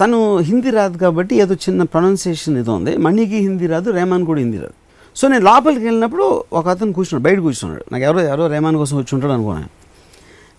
[0.00, 2.96] తను హిందీ రాదు కాబట్టి ఏదో చిన్న ప్రొనౌన్సియేషన్ ఇది ఉంది.
[2.96, 4.72] మణికి హిందీ రాదు రెహమాన్ కూడా హిందీ రాదు.
[5.16, 7.84] సో నేను లోపలికి వెళ్ళినప్పుడు ఒక అతను కూర్చున్నాడు బయట కూర్చున్నాడు.
[7.92, 9.68] నాకు ఎవరో ఎవరో రెహమాన్ కోసం వచ్చి ఉంటాడు అనుకున్నాను.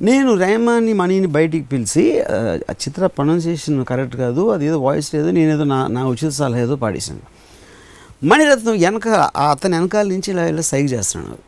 [0.02, 2.24] నేను రెహమాన్ని మణిని బయటికి పిలిచి
[2.72, 7.39] చిత్ర ప్రొనౌన్సియేషన్ కరెక్ట్ కాదు అది ఏదో వాయిస్ లేదు నేనేదో నా నా ఉచిత సలహా ఏదో పాడేశాను.
[8.24, 9.08] మణిరత్నం వెనక
[9.52, 11.42] అతని వెనకాల నుంచి ఇలా ఇలా సైగ్ చేస్తున్నాడు.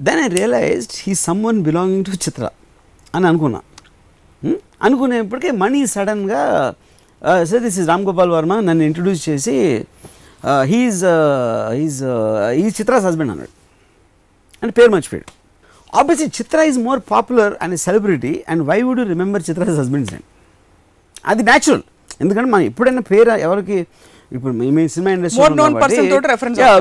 [0.00, 2.48] Then I realized he someone belonging to Chitra
[3.14, 3.60] అని అనుకున్నా.
[4.44, 4.58] హ్మ్?
[4.82, 6.42] అనుకునేప్పటికే మణి సడన్గా
[7.44, 9.84] sir this is Ram Gopal Varma నన్ను ఇంట్రడ్యూస్ చేసి
[10.62, 11.02] హీఈస్
[11.72, 12.02] హీస్
[12.54, 13.52] ఈ చిత్రాస్ హస్బెండ్ అన్నాడు.
[14.62, 15.30] అండ్ పేరు మర్చిపోయాడు.
[15.96, 20.24] Obviously Chitra is more popular and celebrity and why would remember Chitra's husbands and
[21.26, 21.82] అది న్యాచురల్
[22.20, 23.86] ఎందుకంటే మనం ఎప్పుడైనా పేరు ఎవరికి
[24.30, 25.42] ఇప్పుడు మీ- మీ cinema industry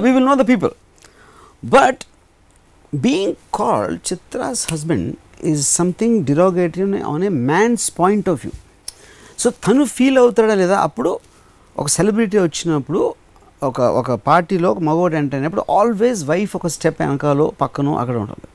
[0.07, 0.73] will know the people
[1.63, 2.01] but
[2.93, 5.09] being called Chitra's husband
[5.43, 8.53] is something derogatory on a man's point of view
[9.37, 10.77] so తను feel అవుతాడా లేదా?
[10.79, 11.11] అప్పుడు
[11.75, 13.01] ఒక సెలబ్రిటీ వచ్చినప్పుడు
[13.61, 18.47] ఒక ఒక పార్టీలో ఒక మగవాడు ఎంటర్ అయినప్పుడు ఆల్వేస్ వైఫ్ ఒక స్టెప్ వెనకాలో పక్కనో అక్కడ ఉంటుంది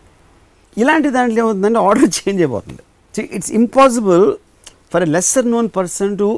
[0.77, 2.83] ఇలాంటి దాంట్లో ఏమవుతుందంటే ఆర్డర్ చేంజ్ అయిపోతుంది.
[3.35, 4.25] It's impossible
[4.93, 6.29] for a lesser known person to.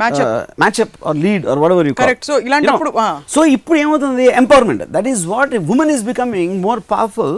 [0.00, 2.24] Match up or lead or whatever you Correct.
[2.24, 2.92] So, ఇలాంటప్పుడు.
[3.34, 7.36] సో ఇప్పుడు ఏమవుతుంది empowerment that is what women is becoming more powerful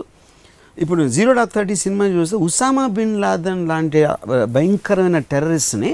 [0.79, 4.15] ఇప్పుడు జీరో డాక్ థర్టీ సినిమా చూస్తే Osama bin Laden లాంటి ఆ,
[4.55, 5.91] భయంకరమైన టెర్రరిస్ట్ని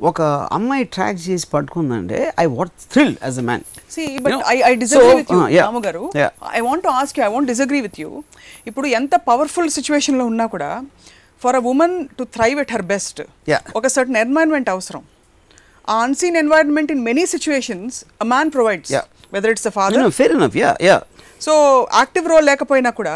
[0.00, 0.20] ఒక
[0.52, 4.62] అమ్మాయి ట్రాక్ చేసి పట్టుకుందంటే I what thrill as a man See, but You know, I,
[4.62, 6.02] I disagree so, with you, uh, yeah, Ramu garu.
[6.14, 6.30] yeah.
[6.52, 8.10] I want to ask you, I won't disagree with you.
[8.66, 10.70] ఇప్పుడు ఎంత powerful సిచ్యువేషన్లో ఉన్నా కూడా
[11.42, 13.20] for a woman to thrive at her best.
[13.76, 15.02] ఒక certain environment అవసరం
[15.98, 19.06] unseen environment in many situations a man provides Yeah.
[19.34, 20.96] Whether it's the father fair enough yeah yeah
[21.40, 21.52] so
[21.94, 23.14] active role లేకపోయినా కూడా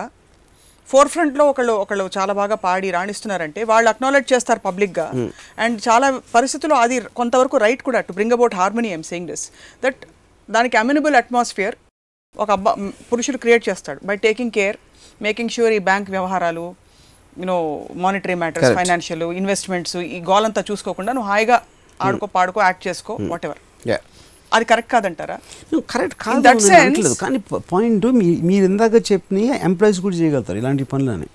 [0.89, 5.07] four ఫ్రంట్లో ఒకళ్ళు ఒకళ్ళు చాలా బాగా పాడి రాణిస్తున్నారంటే వాళ్ళు అక్నాలెడ్జ్ చేస్తారు పబ్లిక్గా
[5.65, 9.45] అండ్ చాలా పరిస్థితుల్లో అది కొంతవరకు రైట్ కూడా to bring about harmony I'm saying this
[9.83, 10.01] that
[10.49, 11.77] దానికి అమ్యూనబుల్ అట్మాస్ఫియర్
[12.35, 12.73] ఒక అబ్బా
[13.11, 14.77] పురుషుడు క్రియేట్ చేస్తాడు by taking care
[15.21, 16.65] making sure ఈ బ్యాంక్ వ్యవహారాలు
[17.37, 17.57] you know
[18.05, 18.69] monetary matters.
[18.79, 21.57] Financial investments ఈ గోలంతా చూసుకోకుండా నువ్వు హాయిగా
[22.05, 23.99] ఆడుకో పాడుకో యాక్ట్ చేసుకో వాట్ ఎవర్ యా
[24.53, 25.37] అది కరెక్ట్ కాదంటారా?
[25.93, 27.39] కరెక్ట్ కాదు కానీ
[27.73, 28.07] పాయింట్
[28.51, 31.29] మీరు ఇందాక చెప్పిన ఎంప్లాయీస్ కూడా చేయగలుగుతారు ఇలాంటి పనులని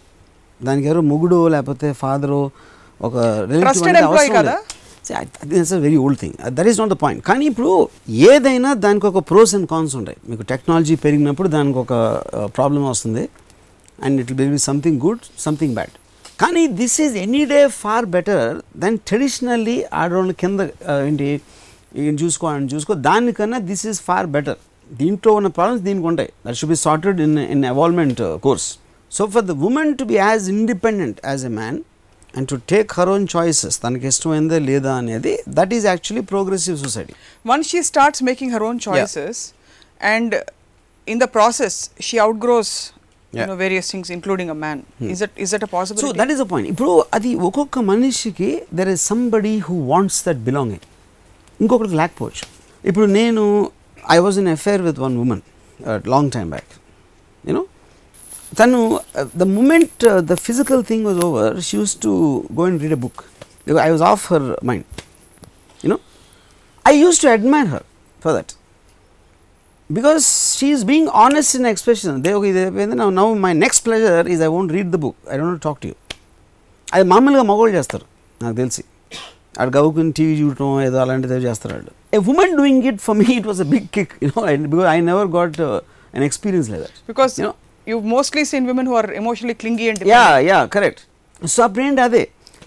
[0.61, 2.39] దానికి ఎవరో మొగుడు లేకపోతే ఫాదరు
[3.07, 3.15] ఒక
[5.83, 7.71] very old thing that is not the point కానీ ఇప్పుడు
[8.31, 10.17] ఏదైనా దానికి ఒక ప్రోస్ అండ్ కాన్స్ ఉంటాయి.
[10.29, 11.93] మీకు టెక్నాలజీ పెరిగినప్పుడు దానికి ఒక
[12.57, 13.23] ప్రాబ్లం వస్తుంది.
[14.05, 15.95] And it will be something good something bad
[16.41, 18.45] కానీ this is any day far better
[18.83, 20.59] than traditionally ఆడవాళ్ళ కింద
[21.07, 21.29] ఏంటి
[22.23, 22.93] చూసుకో ఆయన చూసుకో.
[23.09, 26.29] దానికన్నా దిస్ ఈజ్ ఫార్ బెటర్ దీంట్లో ఉన్న ప్రాబ్లమ్స్ దీనికి ఉంటాయి.
[26.45, 28.67] That should be sorted in in evolvement course
[29.11, 31.79] so for the woman to be as independent as a man
[32.37, 37.13] and to take her own choices తనకి ఇష్టమైందా లేదా అనేది that is actually progressive society
[37.53, 39.37] once she starts making her own choices
[40.13, 40.31] and
[41.07, 41.75] in the process
[42.07, 42.71] she outgrows
[43.33, 43.45] you Yeah.
[43.45, 44.77] know various things including a man.
[45.11, 48.49] Is that is that a so possibility that is a point ఇప్పుడు అది ఒక్కొక్క మనిషికి
[48.79, 50.85] there is somebody who wants that belonging
[51.59, 52.45] ఇంకొకరికి లేకపోవచ్చు
[52.83, 53.43] ఇప్పుడు నేను
[54.15, 55.43] I was in affair with one women
[56.13, 56.73] long time back
[57.43, 57.63] you know
[58.59, 58.79] తను
[59.41, 62.11] the moment the physical thing was over she use to
[62.59, 63.21] go and read a book
[63.87, 64.85] I was of her mind
[65.83, 65.99] you know
[66.85, 67.85] I use to admire her
[68.19, 68.53] for that
[69.91, 70.25] because
[70.57, 74.27] she is being honest in expression they ఒక ఇది అయిపోయింది now now my next pleasure
[74.29, 75.95] is I won't read the book I don't talk to you
[76.93, 78.05] అది మామూలుగా మగవాళ్ళు చేస్తారు.
[78.41, 78.83] నాకు తెలిసి.
[79.59, 83.47] ఆడు గవ్వుకుని టీవీ చూడటం ఏదో అలాంటిది చేస్తారు వాడు a women doing it for me it
[83.47, 84.41] was a big kick you know
[84.73, 85.59] because I never got
[86.13, 87.55] an experience లేదు because you know?
[87.87, 90.23] you've mostly seen women who are emotionally clingy and yeah.
[90.49, 91.01] Yeah correct
[91.41, 92.23] so అప్పుడేంటి అదే.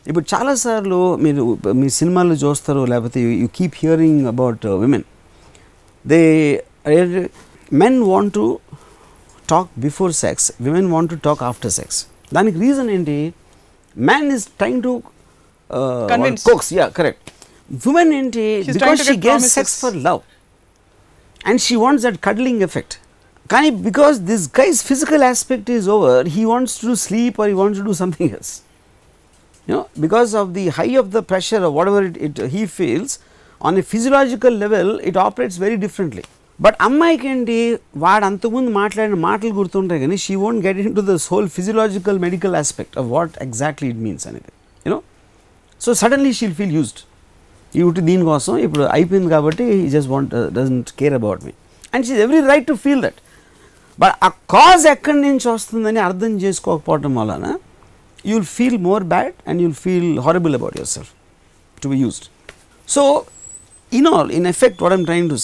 [0.08, 1.42] ఇప్పుడు చాలాసార్లు మీరు
[1.80, 5.04] మీ సినిమాల్లో చూస్తారు లేకపోతే you keep hearing about women
[6.04, 6.20] they
[7.81, 8.45] Men want to
[9.49, 11.99] talk before sex women want to talk after sex
[12.37, 13.17] దానికి రీజన్ ఏంటి
[13.95, 14.93] man is trying to
[16.11, 16.43] Convince.
[16.49, 17.27] Coax yeah correct
[17.89, 19.57] women ఏంటి She's trying because to she get gave promises.
[19.59, 20.21] Sex for love
[21.41, 22.95] and she wants that cuddling effect
[23.49, 27.79] కానీ because this guy's physical aspect is over he wants to sleep or he wants
[27.81, 28.55] to do something else
[29.67, 33.11] you know because of the high of the pressure or whatever it, it he feels
[33.61, 36.23] on a physiological level it operates very differently
[36.60, 37.56] But అమ్మాయికి ఏంటి
[37.96, 42.96] వాడు అంతకుముందు మాట్లాడిన మాటలు గుర్తుంటాయి కానీ she won't get into the soul physiological medical aspect
[43.02, 44.52] of what exactly it means అనేది
[44.86, 45.00] you know
[45.80, 47.02] so suddenly she'll feel used
[47.72, 51.54] ఇటు దీనికోసం ఇప్పుడు అయిపోయింది కాబట్టి he just want doesn't care about me
[51.94, 53.20] and she's every right to feel that
[53.98, 57.46] but ఆ cause ఎక్కడి నుంచి వస్తుందని అర్థం చేసుకోకపోవటం వలన
[58.24, 61.14] you will feel more bad and you will feel horrible about yourself
[61.78, 62.28] to be used.
[62.88, 63.02] So,
[63.92, 65.38] in all, in effect, what I am trying to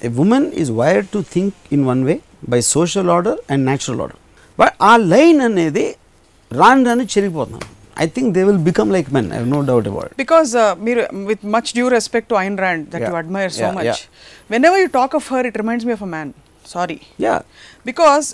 [0.00, 4.18] a woman is wired to think in one way by social order and natural order.
[4.58, 5.84] But ఆ line అనేది
[6.50, 7.62] రాను రాను చెరిగిపోతున్నాం
[7.96, 10.12] I think they will become like men I no doubt about
[10.62, 13.14] uh, మీరు with much due respect to Ayn Rand that you.
[13.22, 14.00] Admire so much.
[14.70, 16.32] Whenever you talk of her it reminds me of a man
[16.72, 17.34] sorry yeah
[17.88, 18.26] because.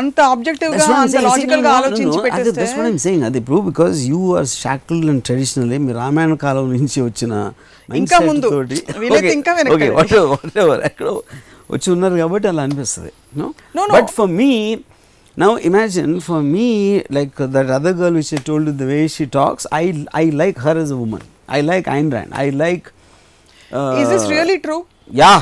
[0.00, 2.24] అంత ఆబ్జెక్టివ్గా అంత లాజికల్గా ఆలోచించి no.
[2.36, 3.22] అదే, that's what I'm పెట్టేస్తే saying.
[3.28, 7.32] అది ఇప్పుడు because you are shackled and traditionally మీ రామాయణ కాలం నుంచి వచ్చిన
[8.02, 8.48] ఇంకా ముందు.
[9.02, 10.28] వీలైతే ఇంకా వెనక్కి ఓకే వెళ్ళండి.
[10.34, 11.14] వాటెవర్ ఎక్కడో
[11.74, 13.48] వచ్చి ఉన్నారు కాబట్టి అలా అనిపిస్తుంది no.
[13.96, 14.50] But for me
[15.36, 16.68] now imagine for me
[17.16, 19.84] like that other girl which I told the way she talks I
[20.22, 21.26] I like her as a woman
[21.58, 22.86] I like Ayn Rand I like
[24.02, 24.78] is this really true
[25.22, 25.32] yeah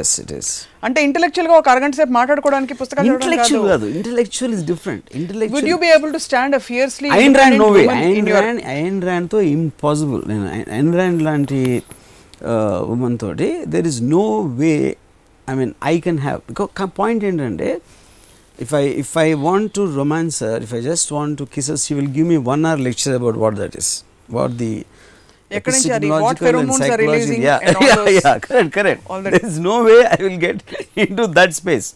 [0.00, 0.50] yes it is
[0.84, 3.86] అంటే ఇంటెలెక్చువల్గా ఒక అరగంట సేపు మాట్లాడుకోవడానికి పుస్తకాలు intellectual కాదు.
[3.88, 7.68] Intellectual is different would intellectual you be able to stand a fiercely Ayn Rand no
[7.68, 11.60] way Ayn Rand Ayn ర్యాండ్తో impossible నేను Ayn Rand లాంటి
[12.94, 14.24] ఉమెన్ తోటి there is no
[14.62, 14.72] way
[15.48, 16.40] I mean I can have
[16.98, 17.70] point ఏంటంటే
[18.58, 22.12] if I if I want to romance her if I just want to kisses she will
[22.16, 23.90] give me one hour lecture about what that is
[24.30, 24.72] what the
[25.50, 27.58] echoed and psychological, what pheromones are releasing yeah.
[27.62, 28.24] and all yeah, those.
[28.24, 29.02] Yeah, correct, correct.
[29.06, 29.22] All.
[29.22, 30.62] There is no way I will get
[30.96, 31.94] into that space.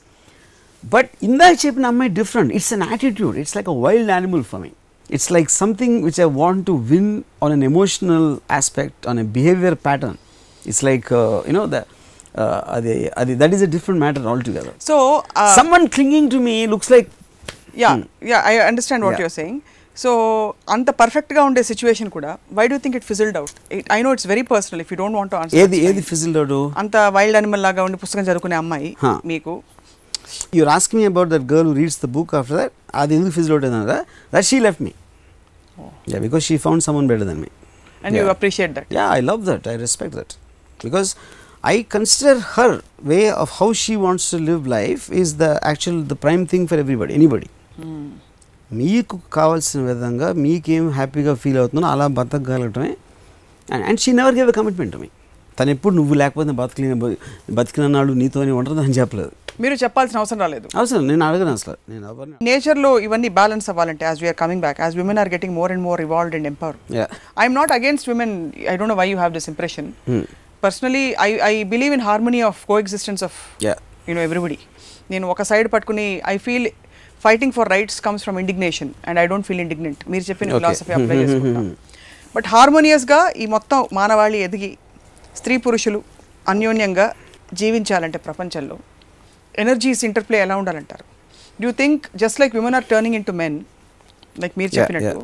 [0.83, 2.53] But in that shape, am different?
[2.53, 3.37] It's an attitude.
[3.37, 4.73] It's like a wild animal for me.
[5.09, 9.77] It's like something which I want to win on an emotional aspect, on a behavior
[9.77, 10.19] pattern.
[10.65, 11.87] It's like uh, you know the.
[12.35, 14.73] Uh, are they, are they, that is a different matter altogether.
[14.79, 17.11] So, uh, someone clinging to me looks like.
[17.75, 18.27] Yeah, hmm.
[18.27, 19.19] yeah, I understand what yeah.
[19.21, 19.63] you're saying.
[19.97, 20.11] So
[20.75, 23.57] అంత పర్ఫెక్ట్గా ఉండే situation కూడా why do think it fizzled out
[23.97, 27.39] I know it's very personal if you don't want ఏది ఏది fizzled out అంత wild
[27.41, 28.89] animal లాగా ఉండి పుస్తకం చదువుకునే అమ్మాయి.
[29.33, 29.55] మీకు.
[30.59, 33.67] You're ask me about that girl reads the book after that అది ఎందుకు ఫిజిల్ అవుట్
[33.69, 33.99] అయిందా
[34.35, 34.93] that she left me
[36.13, 37.51] yeah because she found someone better than me
[38.05, 38.25] and you.
[38.37, 39.63] Appreciate that Yeah, I love that.
[39.73, 40.33] I respect that.
[40.81, 41.11] Because
[41.65, 42.71] I consider her
[43.11, 46.77] way of how she wants to live life is the actual, the prime thing for
[46.85, 47.49] everybody, anybody.
[48.81, 52.93] మీకు కావాల్సిన విధంగా మీకేం హ్యాపీగా feel అవుతుందో అలా బతకగలగటమే.
[53.89, 55.09] And she never give a commitment me
[55.59, 56.97] తను ఎప్పుడు నువ్వు లేకపోతే బతకలేని
[57.59, 59.33] బతికిన నాడు నీతోనే ఉంటుంది అని చెప్పలేదు.
[59.63, 60.67] మీరు చెప్పాల్సిన అవసరం రాలేదు.
[60.81, 61.77] అవసరం నేను అడగను అసలు.
[61.93, 65.73] నేను ఎవరిని నేచర్లో ఇవన్నీ బ్యాలెన్స్ అవ్వాలంటే as we are coming back as women are getting more
[65.75, 66.79] and more evolved and empower
[67.43, 68.35] I'm not against women
[68.73, 69.91] I don't know why you have this impression
[70.65, 73.75] personally I I believe in harmony of coexistence of yeah
[74.09, 74.59] you know everybody
[75.11, 76.69] నేను ఒక side పట్టుకుని I feel
[77.25, 80.51] fighting for rights comes from indignation and I don't feel indignant మీరు చెప్పిన.
[80.59, 81.67] Philosophy apply చేసుకుంటాం.
[82.37, 84.71] But హార్మోనియస్గా ఈ మొత్తం మానవాళి ఎదిగి
[85.41, 86.01] స్త్రీ పురుషులు
[86.53, 87.07] అన్యోన్యంగా
[87.61, 88.77] జీవించాలంటే ప్రపంచంలో
[89.65, 91.05] ఎనర్జీస్ ఇంటర్ప్లే ఎలా ఉండాలంటారు?
[91.63, 93.59] Do think just like women are turning into men
[94.43, 95.23] like మీరు చెప్పినట్టు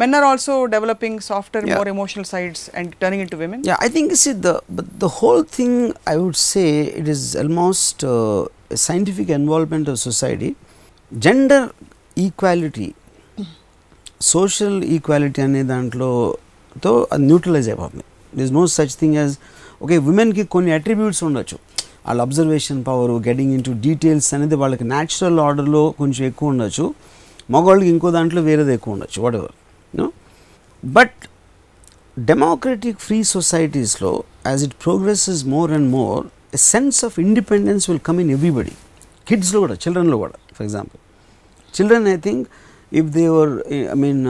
[0.00, 1.66] men are also developing software.
[1.78, 5.74] More emotional sides and turning into women I think see the but the whole thing
[6.12, 6.68] I would say
[7.00, 9.28] it is almost uh, a scientific
[11.12, 11.68] gender
[12.24, 12.88] equality
[14.32, 18.04] social equality అనే దాంట్లోతో అది neutralize అయిపోతుంది.
[18.38, 19.34] This no such thing as
[19.84, 21.56] okay ఉమెన్కి కొన్ని attributes ఉండొచ్చు.
[22.06, 26.84] వాళ్ళ observation power getting into details అనేది వాళ్ళకి న్యాచురల్ ఆర్డర్లో కొంచెం ఎక్కువ ఉండొచ్చు.
[27.54, 29.54] మగవాళ్ళకి ఇంకో దాంట్లో వేరేది ఎక్కువ ఉండొచ్చు whatever
[30.00, 30.06] no
[30.82, 31.18] but
[32.30, 34.12] democratic free సొసైటీస్లో
[34.50, 36.22] as it progresses more and more
[36.58, 38.74] a sense of independence will come in everybody
[39.30, 40.36] కిడ్స్లో కూడా చిల్డ్రన్లో కూడా.
[40.60, 41.00] For example
[41.74, 42.44] children I think
[42.92, 43.52] if they were
[43.94, 44.22] I mean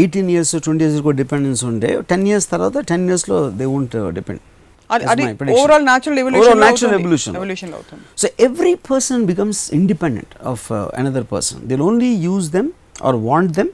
[0.00, 4.42] eighteen years twenty years కూడా dependence ఉండే ten years తర్వాత ten ఇయర్స్లో they won't depend
[4.90, 5.60] అది That's అది my prediction.
[5.60, 7.32] Overall natural Overall natural evolution.
[7.38, 11.56] Evolution అవుతుంది So every person becomes independent of uh, another person.
[11.68, 12.66] They'll only use them
[13.06, 13.68] or want them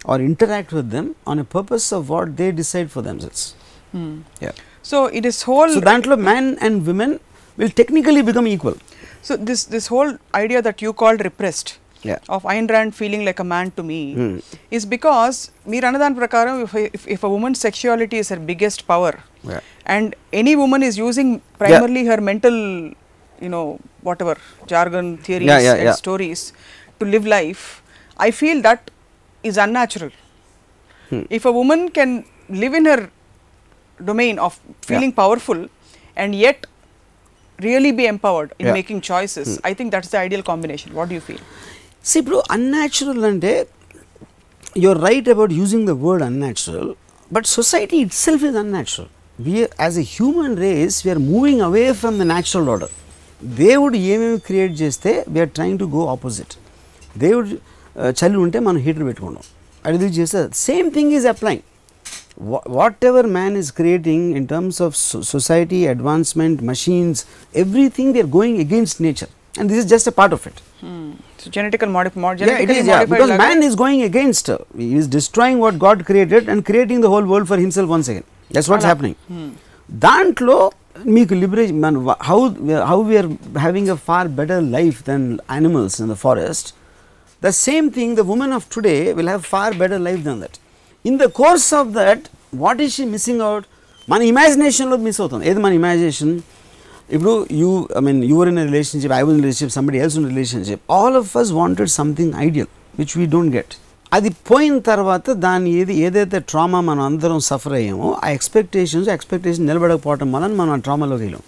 [0.00, 3.42] or interact with them on a purpose of what they decide for themselves.
[4.46, 4.54] Yeah.
[4.90, 7.10] So it is whole So దాంట్లో men and women
[7.58, 8.76] will technically become equal.
[9.22, 12.18] So, this, this whole idea that you called repressed yeah.
[12.28, 14.44] of Ayn Rand feeling like a man to me mm.
[14.70, 19.60] is because if, if, if a woman's sexuality is her biggest power yeah.
[19.86, 22.16] and any woman is using primarily yeah.
[22.16, 26.52] her mental, you know, whatever jargon, theories and stories
[26.98, 27.82] to live life,
[28.16, 28.90] I feel that
[29.42, 30.10] is unnatural.
[31.10, 31.22] Hmm.
[31.30, 33.10] If a woman can live in her
[34.04, 35.68] domain of feeling powerful
[36.16, 36.66] and yet
[37.62, 38.74] really be empowered in Yeah.
[38.74, 39.48] making choices.
[39.62, 40.90] I think that's the ideal combination.
[40.92, 41.42] What do you feel?
[42.04, 43.52] See, ఇప్పుడు unnatural అంటే
[44.76, 46.90] you are right about using the word unnatural
[47.30, 52.26] but society itself is unnatural we as a human race we are moving away from the
[52.32, 52.92] natural order
[53.58, 56.54] దేవుడు ఏమేమి create చేస్తే we are trying to go opposite
[57.16, 57.48] దేవుడు
[57.96, 59.44] ఆ, చలి ఉంటే మనం heater పెట్టుకుంటాం.
[59.84, 61.62] అది చేస్తే same thing is applying
[63.09, 64.95] Whatever man is creating in terms of
[65.31, 67.21] society advancement machines
[67.63, 70.61] everything they are going against nature and this is just a part of it
[71.41, 73.99] so genetical modif- mod- Yeah, it genetically is, yeah, modified because laga- man is going
[74.01, 77.87] against, uh, he is destroying what God created and creating the whole world for himself
[77.89, 78.25] once again.
[78.51, 79.15] That's what's happening.
[79.89, 80.57] దాంట్లో
[81.15, 81.97] మీకు liberation మన
[82.29, 82.39] how
[82.89, 86.69] how we're having a far better life than animals in the forest
[87.41, 90.57] the same thing the women of today will have far better life than that
[91.04, 92.24] in the course of that
[92.64, 93.66] what is she missing out
[94.08, 95.44] మన ఇమాజినేషన్లో miss అవుతుంది.
[95.50, 96.32] ఏది మన imagination
[97.16, 100.82] ఇప్పుడు you I mean your in relationship I was in relationship somebody else in relationship
[100.98, 103.74] all of us wanted something ideal which we don't get
[104.12, 110.28] అది పోయిన తర్వాత దాని ఏది ఏదైతే ట్రామా మనం అందరం సఫర్ అయ్యామో ఆ ఎక్స్పెక్టేషన్స్ ఎక్స్పెక్టేషన్ నిలబడకపోవటం
[110.34, 111.44] వలన మనం ఆ ట్రామాలోకి వెళ్ళాం.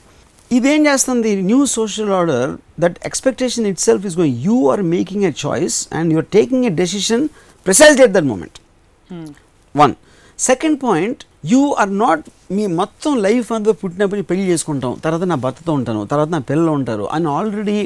[0.51, 1.31] ఇదేం చేస్తుంది?
[1.51, 2.51] New social order
[2.83, 6.73] that expectation itself is going you are making a choice and you are taking a
[6.83, 7.25] decision
[7.67, 8.59] precisely at that moment
[9.75, 9.95] one.
[10.39, 11.21] Second point
[11.53, 12.25] you are not
[12.57, 14.93] మీ మొత్తం life అంతా పుట్టినప్పుడు పెళ్ళి చేసుకుంటాం.
[15.05, 17.79] తర్వాత నా భర్తతో ఉంటాను తర్వాత నా పిల్లలు ఉంటారు అని ఆల్రెడీ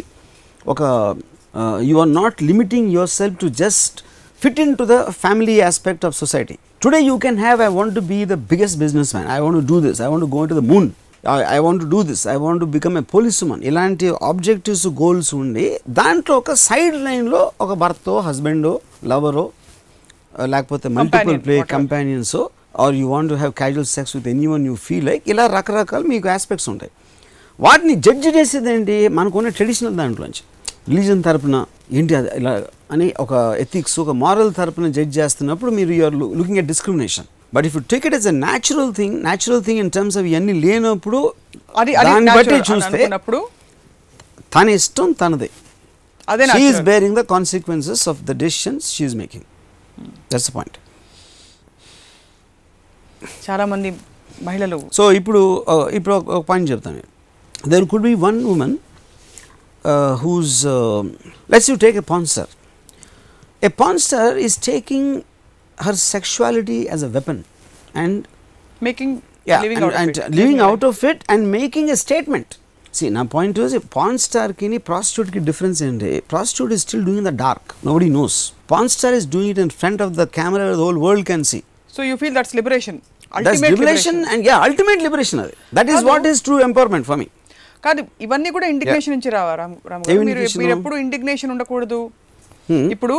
[0.75, 0.83] ఒక
[1.91, 3.99] you are not limiting yourself to just
[4.43, 8.19] fit into the family aspect of society today you can have I want to be
[8.33, 8.79] the biggest
[9.17, 10.89] businessman I want do this I want go to the moon
[11.57, 13.05] I want do this I want become a
[13.51, 15.67] policeman ఇలాంటి objectives goals ఉండి
[16.01, 18.75] దాంట్లో ఒక side లైన్లో ఒక భర్తో హస్బెండో
[19.13, 19.45] లవరో
[20.45, 21.57] లేకపోతే multiple play.
[21.71, 22.37] Companions
[22.85, 26.69] or you want have casual sex with anyone you feel like ఇలా రకరకాల మీకు ఆస్పెక్ట్స్
[26.69, 26.93] ఉంటాయి.
[27.61, 28.97] వాటిని జడ్జి చేసేది ఏంటి?
[29.09, 30.43] మనకున్న ట్రెడిషనల్ దాంట్లోంచి.
[30.89, 31.57] రిలీజన్ తరపున
[31.93, 32.29] ఏంటి అది?
[32.37, 32.53] ఇలా
[32.93, 37.77] అని ఒక ఎథిక్స్ ఒక మారల్ తరపున జడ్జ్ చేస్తున్నప్పుడు మీరు you are looking at discrimination but if
[37.77, 41.33] you take it as a natural thing natural thing in terms of ఇవన్నీ లేనప్పుడు
[41.79, 43.09] దాన్ని బట్టి చూస్తే
[44.55, 45.51] తన ఇష్టం తనదే.
[46.29, 46.85] అదే she is natural.
[46.85, 49.45] Bearing the consequences of the decisions she is making
[50.33, 50.77] that's the point
[53.47, 53.91] చాలా మంది
[54.43, 55.41] మహిళలు సో ఇప్పుడు
[55.73, 57.01] uh, ఇప్పుడు ఒక- ఒక పాయింట్ చెప్తాను.
[57.73, 58.75] There could be one women
[60.23, 60.55] whose
[61.51, 62.51] let's you take a porn star
[63.63, 65.11] a porn star is taking
[65.79, 67.43] her sexuality as a weapon
[68.05, 68.21] and
[68.83, 72.49] making yeah, లివింగ్ and, and living out of it and making a statement.
[72.99, 76.11] See నా point was porn స్టార్కి ప్రాస్టిట్యూట్కి difference ఏంటి?
[76.31, 78.39] Prostitute is still doing the dark nobody knows
[78.73, 81.61] porn star is doing it in front of the camera the whole world can see
[81.95, 82.99] so you feel that's liberation
[83.67, 85.55] liberation and yeah ultimate liberation అది.
[85.75, 87.27] That is what is true empowerment for me
[87.83, 90.05] కాదు ఇవన్నీ కూడా indignation నుంచి రావారా రామ్ రామ్
[90.61, 92.01] మీరు ఎప్పుడు indignation ఉండకూడదు?
[92.95, 93.17] ఇప్పుడు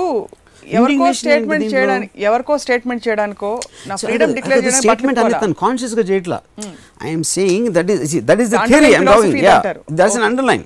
[0.78, 3.52] ఎవరికో స్టేట్మెంట్ చేయడానికి ఎవరికో స్టేట్మెంట్ చేయడానికో
[3.90, 5.40] నా So, ఫ్రీడమ్ డిక్లేర్ చేయడానికి బట్టలు అనేది?
[5.46, 6.40] తను కాన్షియస్గా చేయట్లా.
[7.10, 9.58] I'm saying that is that is the theory I'm talking yeah.
[10.00, 10.26] That's an.
[10.30, 10.66] Underline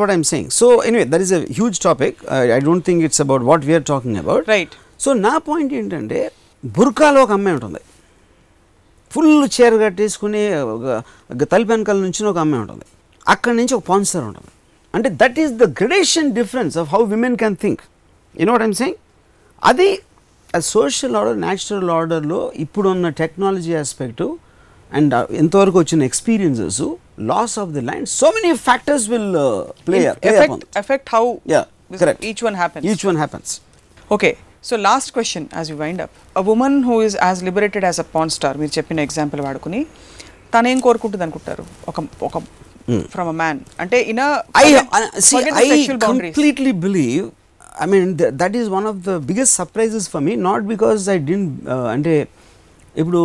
[0.00, 2.16] what I'm saying so anyway that is a huge topic
[2.56, 4.72] I don't think it's about what we are talking about Right.
[5.00, 6.20] So నా point ఏంటంటే
[6.64, 7.80] బుర్కాలో ఒక అమ్మాయి ఉంటుంది.
[9.10, 10.42] Full చీర కట్టేసుకుని
[10.74, 10.86] ఒక
[11.44, 12.86] తలుపు వెనకాల నుంచి ఒక అమ్మాయి ఉంటుంది.
[13.26, 14.50] అక్కడి నుంచి ఒక పాన్సర్ ఉంటుంది.
[14.94, 17.82] అంటే that is the gradation difference of how women can think
[18.34, 18.98] you know what I'm saying
[19.62, 19.88] అది
[20.68, 24.26] సోషల్ ఆర్డర్ న్యాచురల్ ఆర్డర్లో ఇప్పుడున్న టెక్నాలజీ ఆస్పెక్టు
[24.92, 26.80] అండ్ ఎంతవరకు వచ్చిన experiences
[27.30, 29.30] loss of the land so many factors will
[29.86, 29.98] play
[30.82, 31.24] effect how
[31.54, 31.64] Yeah,
[32.00, 32.20] correct.
[32.28, 33.52] Each one happens each one happens
[34.10, 34.30] okay
[34.64, 38.08] so last question as you wind up a woman who is as liberated as a
[38.14, 39.80] porn star మీరు చెప్పిన example వాడుకుని
[40.54, 42.36] తను ఏం కోరుకుంటుంది అనుకుంటారు ఒక ఒక
[43.14, 44.20] from a man అంటే ఇన్
[44.54, 44.66] I
[45.20, 45.40] see.
[45.62, 45.68] I
[46.00, 47.24] completely believe.
[47.76, 50.34] I mean, th- that is one of the biggest surprises for me.
[50.38, 51.54] Not because I didn't.
[51.66, 52.14] Uh, అంటే
[52.94, 53.20] ఇప్పుడు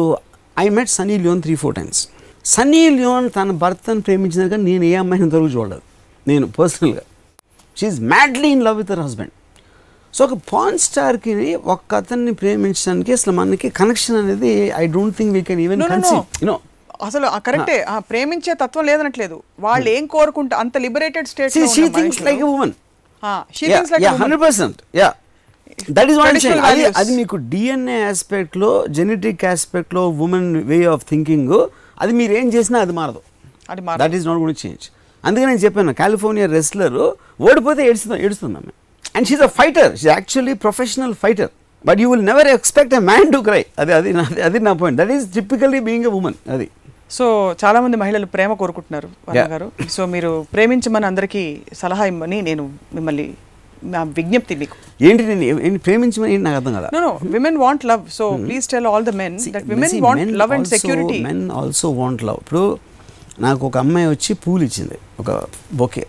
[0.57, 1.99] I met Sunny Leone three four times
[2.45, 5.83] Sunny Leone తన భర్తను ప్రేమించిన కానీ నేను ఏ అమ్మాయిని ఇంతవరకు చూడలేదు
[6.25, 7.03] నేను పర్సనల్గా
[7.77, 9.33] she's madly in love with her husband
[10.13, 11.33] so ఒక పాన్ స్టార్కి
[11.73, 16.55] ఒక్క అతన్ని ప్రేమించడానికి అసలు మనకి కనెక్షన్ అనేది I don't think we can even conceive you know
[16.99, 19.35] అసలు కరెక్టే ఆ ప్రేమించే తత్వం లేదనట్లేదు.
[19.65, 22.49] వాళ్ళు ఏం కోరుకుంటా అంత liberated state she thinks like a
[23.57, 25.09] she thinks like hundred percent yeah
[25.97, 26.37] that is what
[26.69, 26.83] అది.
[27.01, 31.53] అది మీకు డిఎన్ఏ ఆస్పెక్ట్లో జెనెటిక్ ఆస్పెక్ట్లో ఉమెన్ వే ఆఫ్ థింకింగ్
[32.03, 33.21] అది మీరు ఏం చేసినా అది మారదు.
[33.69, 33.81] అది.
[34.01, 34.85] That is not good change
[35.23, 36.97] అందుకే నేను చెప్పాను కాలిఫోర్నియా రెస్లర్
[37.47, 38.71] ఓడిపోతే ఏడుస్తుంది ఏడుస్తుంది ఆమె?
[39.15, 41.51] And she's a fighter she actually professional fighter
[41.85, 44.09] but you will never expect a man to cry అది అది
[44.47, 46.67] అది నా point that is typically being a women అది.
[47.17, 47.25] సో
[47.61, 49.07] చాలా మంది మహిళలు ప్రేమ కోరుకుంటున్నారు.
[49.51, 51.43] గారు సో మీరు ప్రేమించమని అందరికీ
[51.81, 52.63] సలహా ఇమ్మని నేను
[52.97, 53.25] మిమ్మల్ని
[53.93, 54.75] నా విజ్ఞప్తి మీకు.
[55.07, 59.05] ఏంటి నేను ప్రేమించమని నాకు అర్థం కదా no no women want love so please tell all
[59.09, 62.63] the men that women want love and security men also want love ఇప్పుడు
[63.39, 64.97] నాకు ఒక అమ్మాయి వచ్చి పూలు ఇచ్చింది.
[65.19, 65.31] ఒక
[65.73, 66.03] bouquet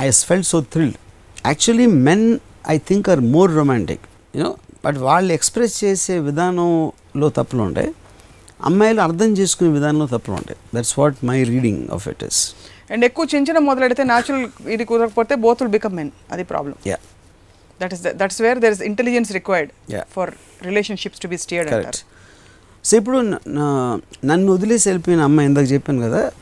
[0.00, 0.98] I felt so thrilled
[1.46, 2.26] actually men
[2.74, 4.04] I think are more romantic
[4.36, 4.50] you know
[4.84, 7.90] but వాళ్ళు express చేసే విధానంలో తప్పులు ఉంటాయి
[8.64, 12.54] అమ్మాయిలు అర్థం చేసుకునే విధానంలో తప్పులు ఉంటాయి that's what my reading of it is
[12.90, 16.98] and ఎక్కువ చించడం మొదలెడితే న్యాచురల్ ఇది కుదరకపోతే బోత్ విల్ బికమ్ మెన్ అది problem yeah
[17.80, 19.70] that is that's where there is intelligence required.
[20.16, 20.30] For
[20.62, 21.98] relationships to be అంటారు
[22.84, 23.18] సో ఇప్పుడు
[24.24, 26.32] నన్ను వదిలేసి వెళ్ళిపోయిన అమ్మాయి ఇందాక చెప్పాను కదా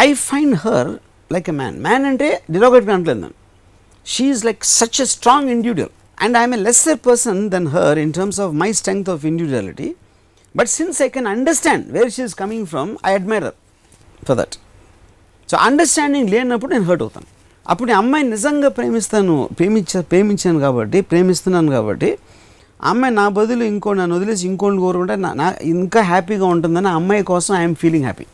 [0.00, 0.90] I find her
[1.32, 3.36] like a man man అంటే డిరోగేట్గా అనట్లేదు నన్ను.
[4.06, 8.40] She's like such a strong individual and I'm a lesser person then her in terms
[8.40, 9.88] of my strength of individuality
[10.56, 13.46] but since I can understand where is coming from I admire
[14.28, 14.56] for that
[15.50, 17.28] so understanding లేనప్పుడు నేను hurt అవుతాను.
[17.68, 22.10] అప్పుడు ఈ అమ్మాయి నిజంగా ప్రేమిస్తాను ప్రేమించ ప్రేమించాను కాబట్టి ప్రేమిస్తున్నాను కాబట్టి
[22.90, 27.74] అమ్మాయి నా బదులు ఇంకో నన్ను వదిలేసి ఇంకోటి కోరుకుంటే నా ఇంకా హ్యాపీగా ఉంటుందని అమ్మాయి కోసం I'm
[27.74, 28.26] feeling happy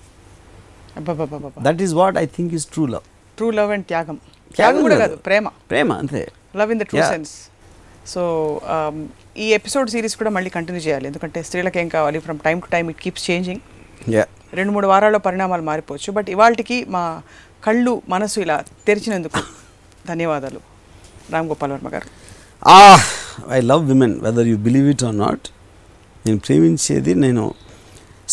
[1.67, 3.05] that is what I think is true love
[3.39, 4.17] true love and త్యాగం.
[4.57, 5.47] త్యాగం కూడా కాదు ప్రేమ.
[5.71, 6.21] ప్రేమ అంతే.
[6.57, 7.01] Love in the true.
[7.13, 7.33] Sense
[8.13, 8.23] so
[9.45, 11.07] ఈ ఎపిసోడ్ సిరీస్ కూడా మళ్ళీ కంటిన్యూ చేయాలి.
[11.11, 12.19] ఎందుకంటే స్త్రీలకు ఏం కావాలి?
[12.27, 13.61] From time to time it keeps changing
[14.59, 16.11] రెండు మూడు వారాల్లో పరిణామాలు మారిపోవచ్చు.
[16.19, 17.05] బట్ ఇవాళకి మా
[17.67, 19.41] కళ్ళు మనసు ఇలా తెరిచినందుకు
[20.11, 20.61] ధన్యవాదాలు.
[21.35, 22.09] Ram Gopal Varma garu.
[23.57, 25.47] I love women whether you believe it or not
[26.27, 27.45] నేను ప్రేమించేది నేను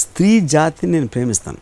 [0.04, 1.62] స్త్రీ జాతిని నేను ప్రేమిస్తాను.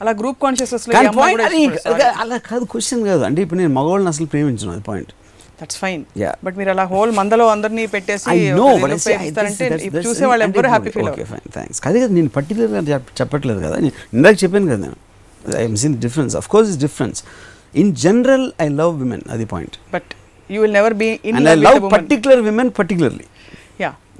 [0.00, 3.22] అలా గ్రూప్ కాన్షియస్నెస్ కానీ point అది అలా కాదు క్వశ్చన్ కాదు.
[3.28, 5.12] అంటే ఇప్పుడు నేను మగవాళ్ళని అసలు ప్రేమించను అది point
[5.58, 6.34] that's fine Yeah.
[6.44, 10.24] But మీరు అలా హోల్ మందలో అందరినీ పెట్టేసి ఐ నో ఒక బట్ ఇల్లు ప్రేమిస్తారంటే ఇప్పుడు చూసే
[10.30, 12.80] వాళ్ళు ఎవరు happy feel okay fine thanks అదే కదా నేను పర్టికులర్గా
[13.20, 13.76] చెప్పట్లేదు కదా.
[13.84, 14.98] నేను ఇందాక చెప్పాను కదా నేను
[15.58, 17.20] I'm seen difference of course is difference
[17.74, 20.10] in general I love women అది point but
[20.50, 23.26] you will never be in I love particular women particularly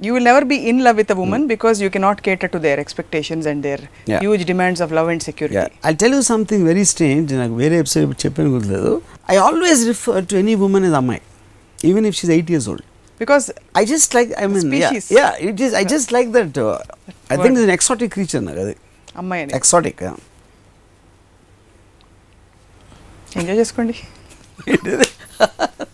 [0.06, 2.76] you will never be in love with a woman because you cannot cater to their
[2.84, 3.80] expectations and their
[4.12, 4.20] Yeah.
[4.24, 5.64] huge demands of love and security.
[5.88, 8.92] I tell you something very strange నాకు వేరే episode చెప్పాను గుర్తులేదు
[9.34, 11.22] I always refer to any women is అమ్మాయి
[11.90, 12.86] even if she's eight years old
[13.20, 13.46] Because
[13.78, 15.06] I just like, I mean, yeah, Species.
[15.16, 16.66] yeah, it is, I just like that, uh,
[17.32, 17.54] I think word.
[17.54, 18.74] it's an exotic creature, నాకు అది
[19.22, 19.96] అమ్మాయి అని exotic.
[20.06, 20.16] yeah.
[23.40, 23.96] Enjoy చేసుకోండి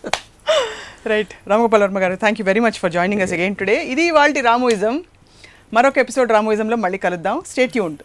[1.06, 4.40] right Ramgopal Varma garu thank you very much for joining us again today ఇది వాళ్ళ
[4.40, 5.04] రామోయిజం
[5.74, 7.42] మరొక episode రామోయిజంలో మళ్ళీ కలుద్దాం.
[7.46, 8.02] స్టేట్ యూన్డ్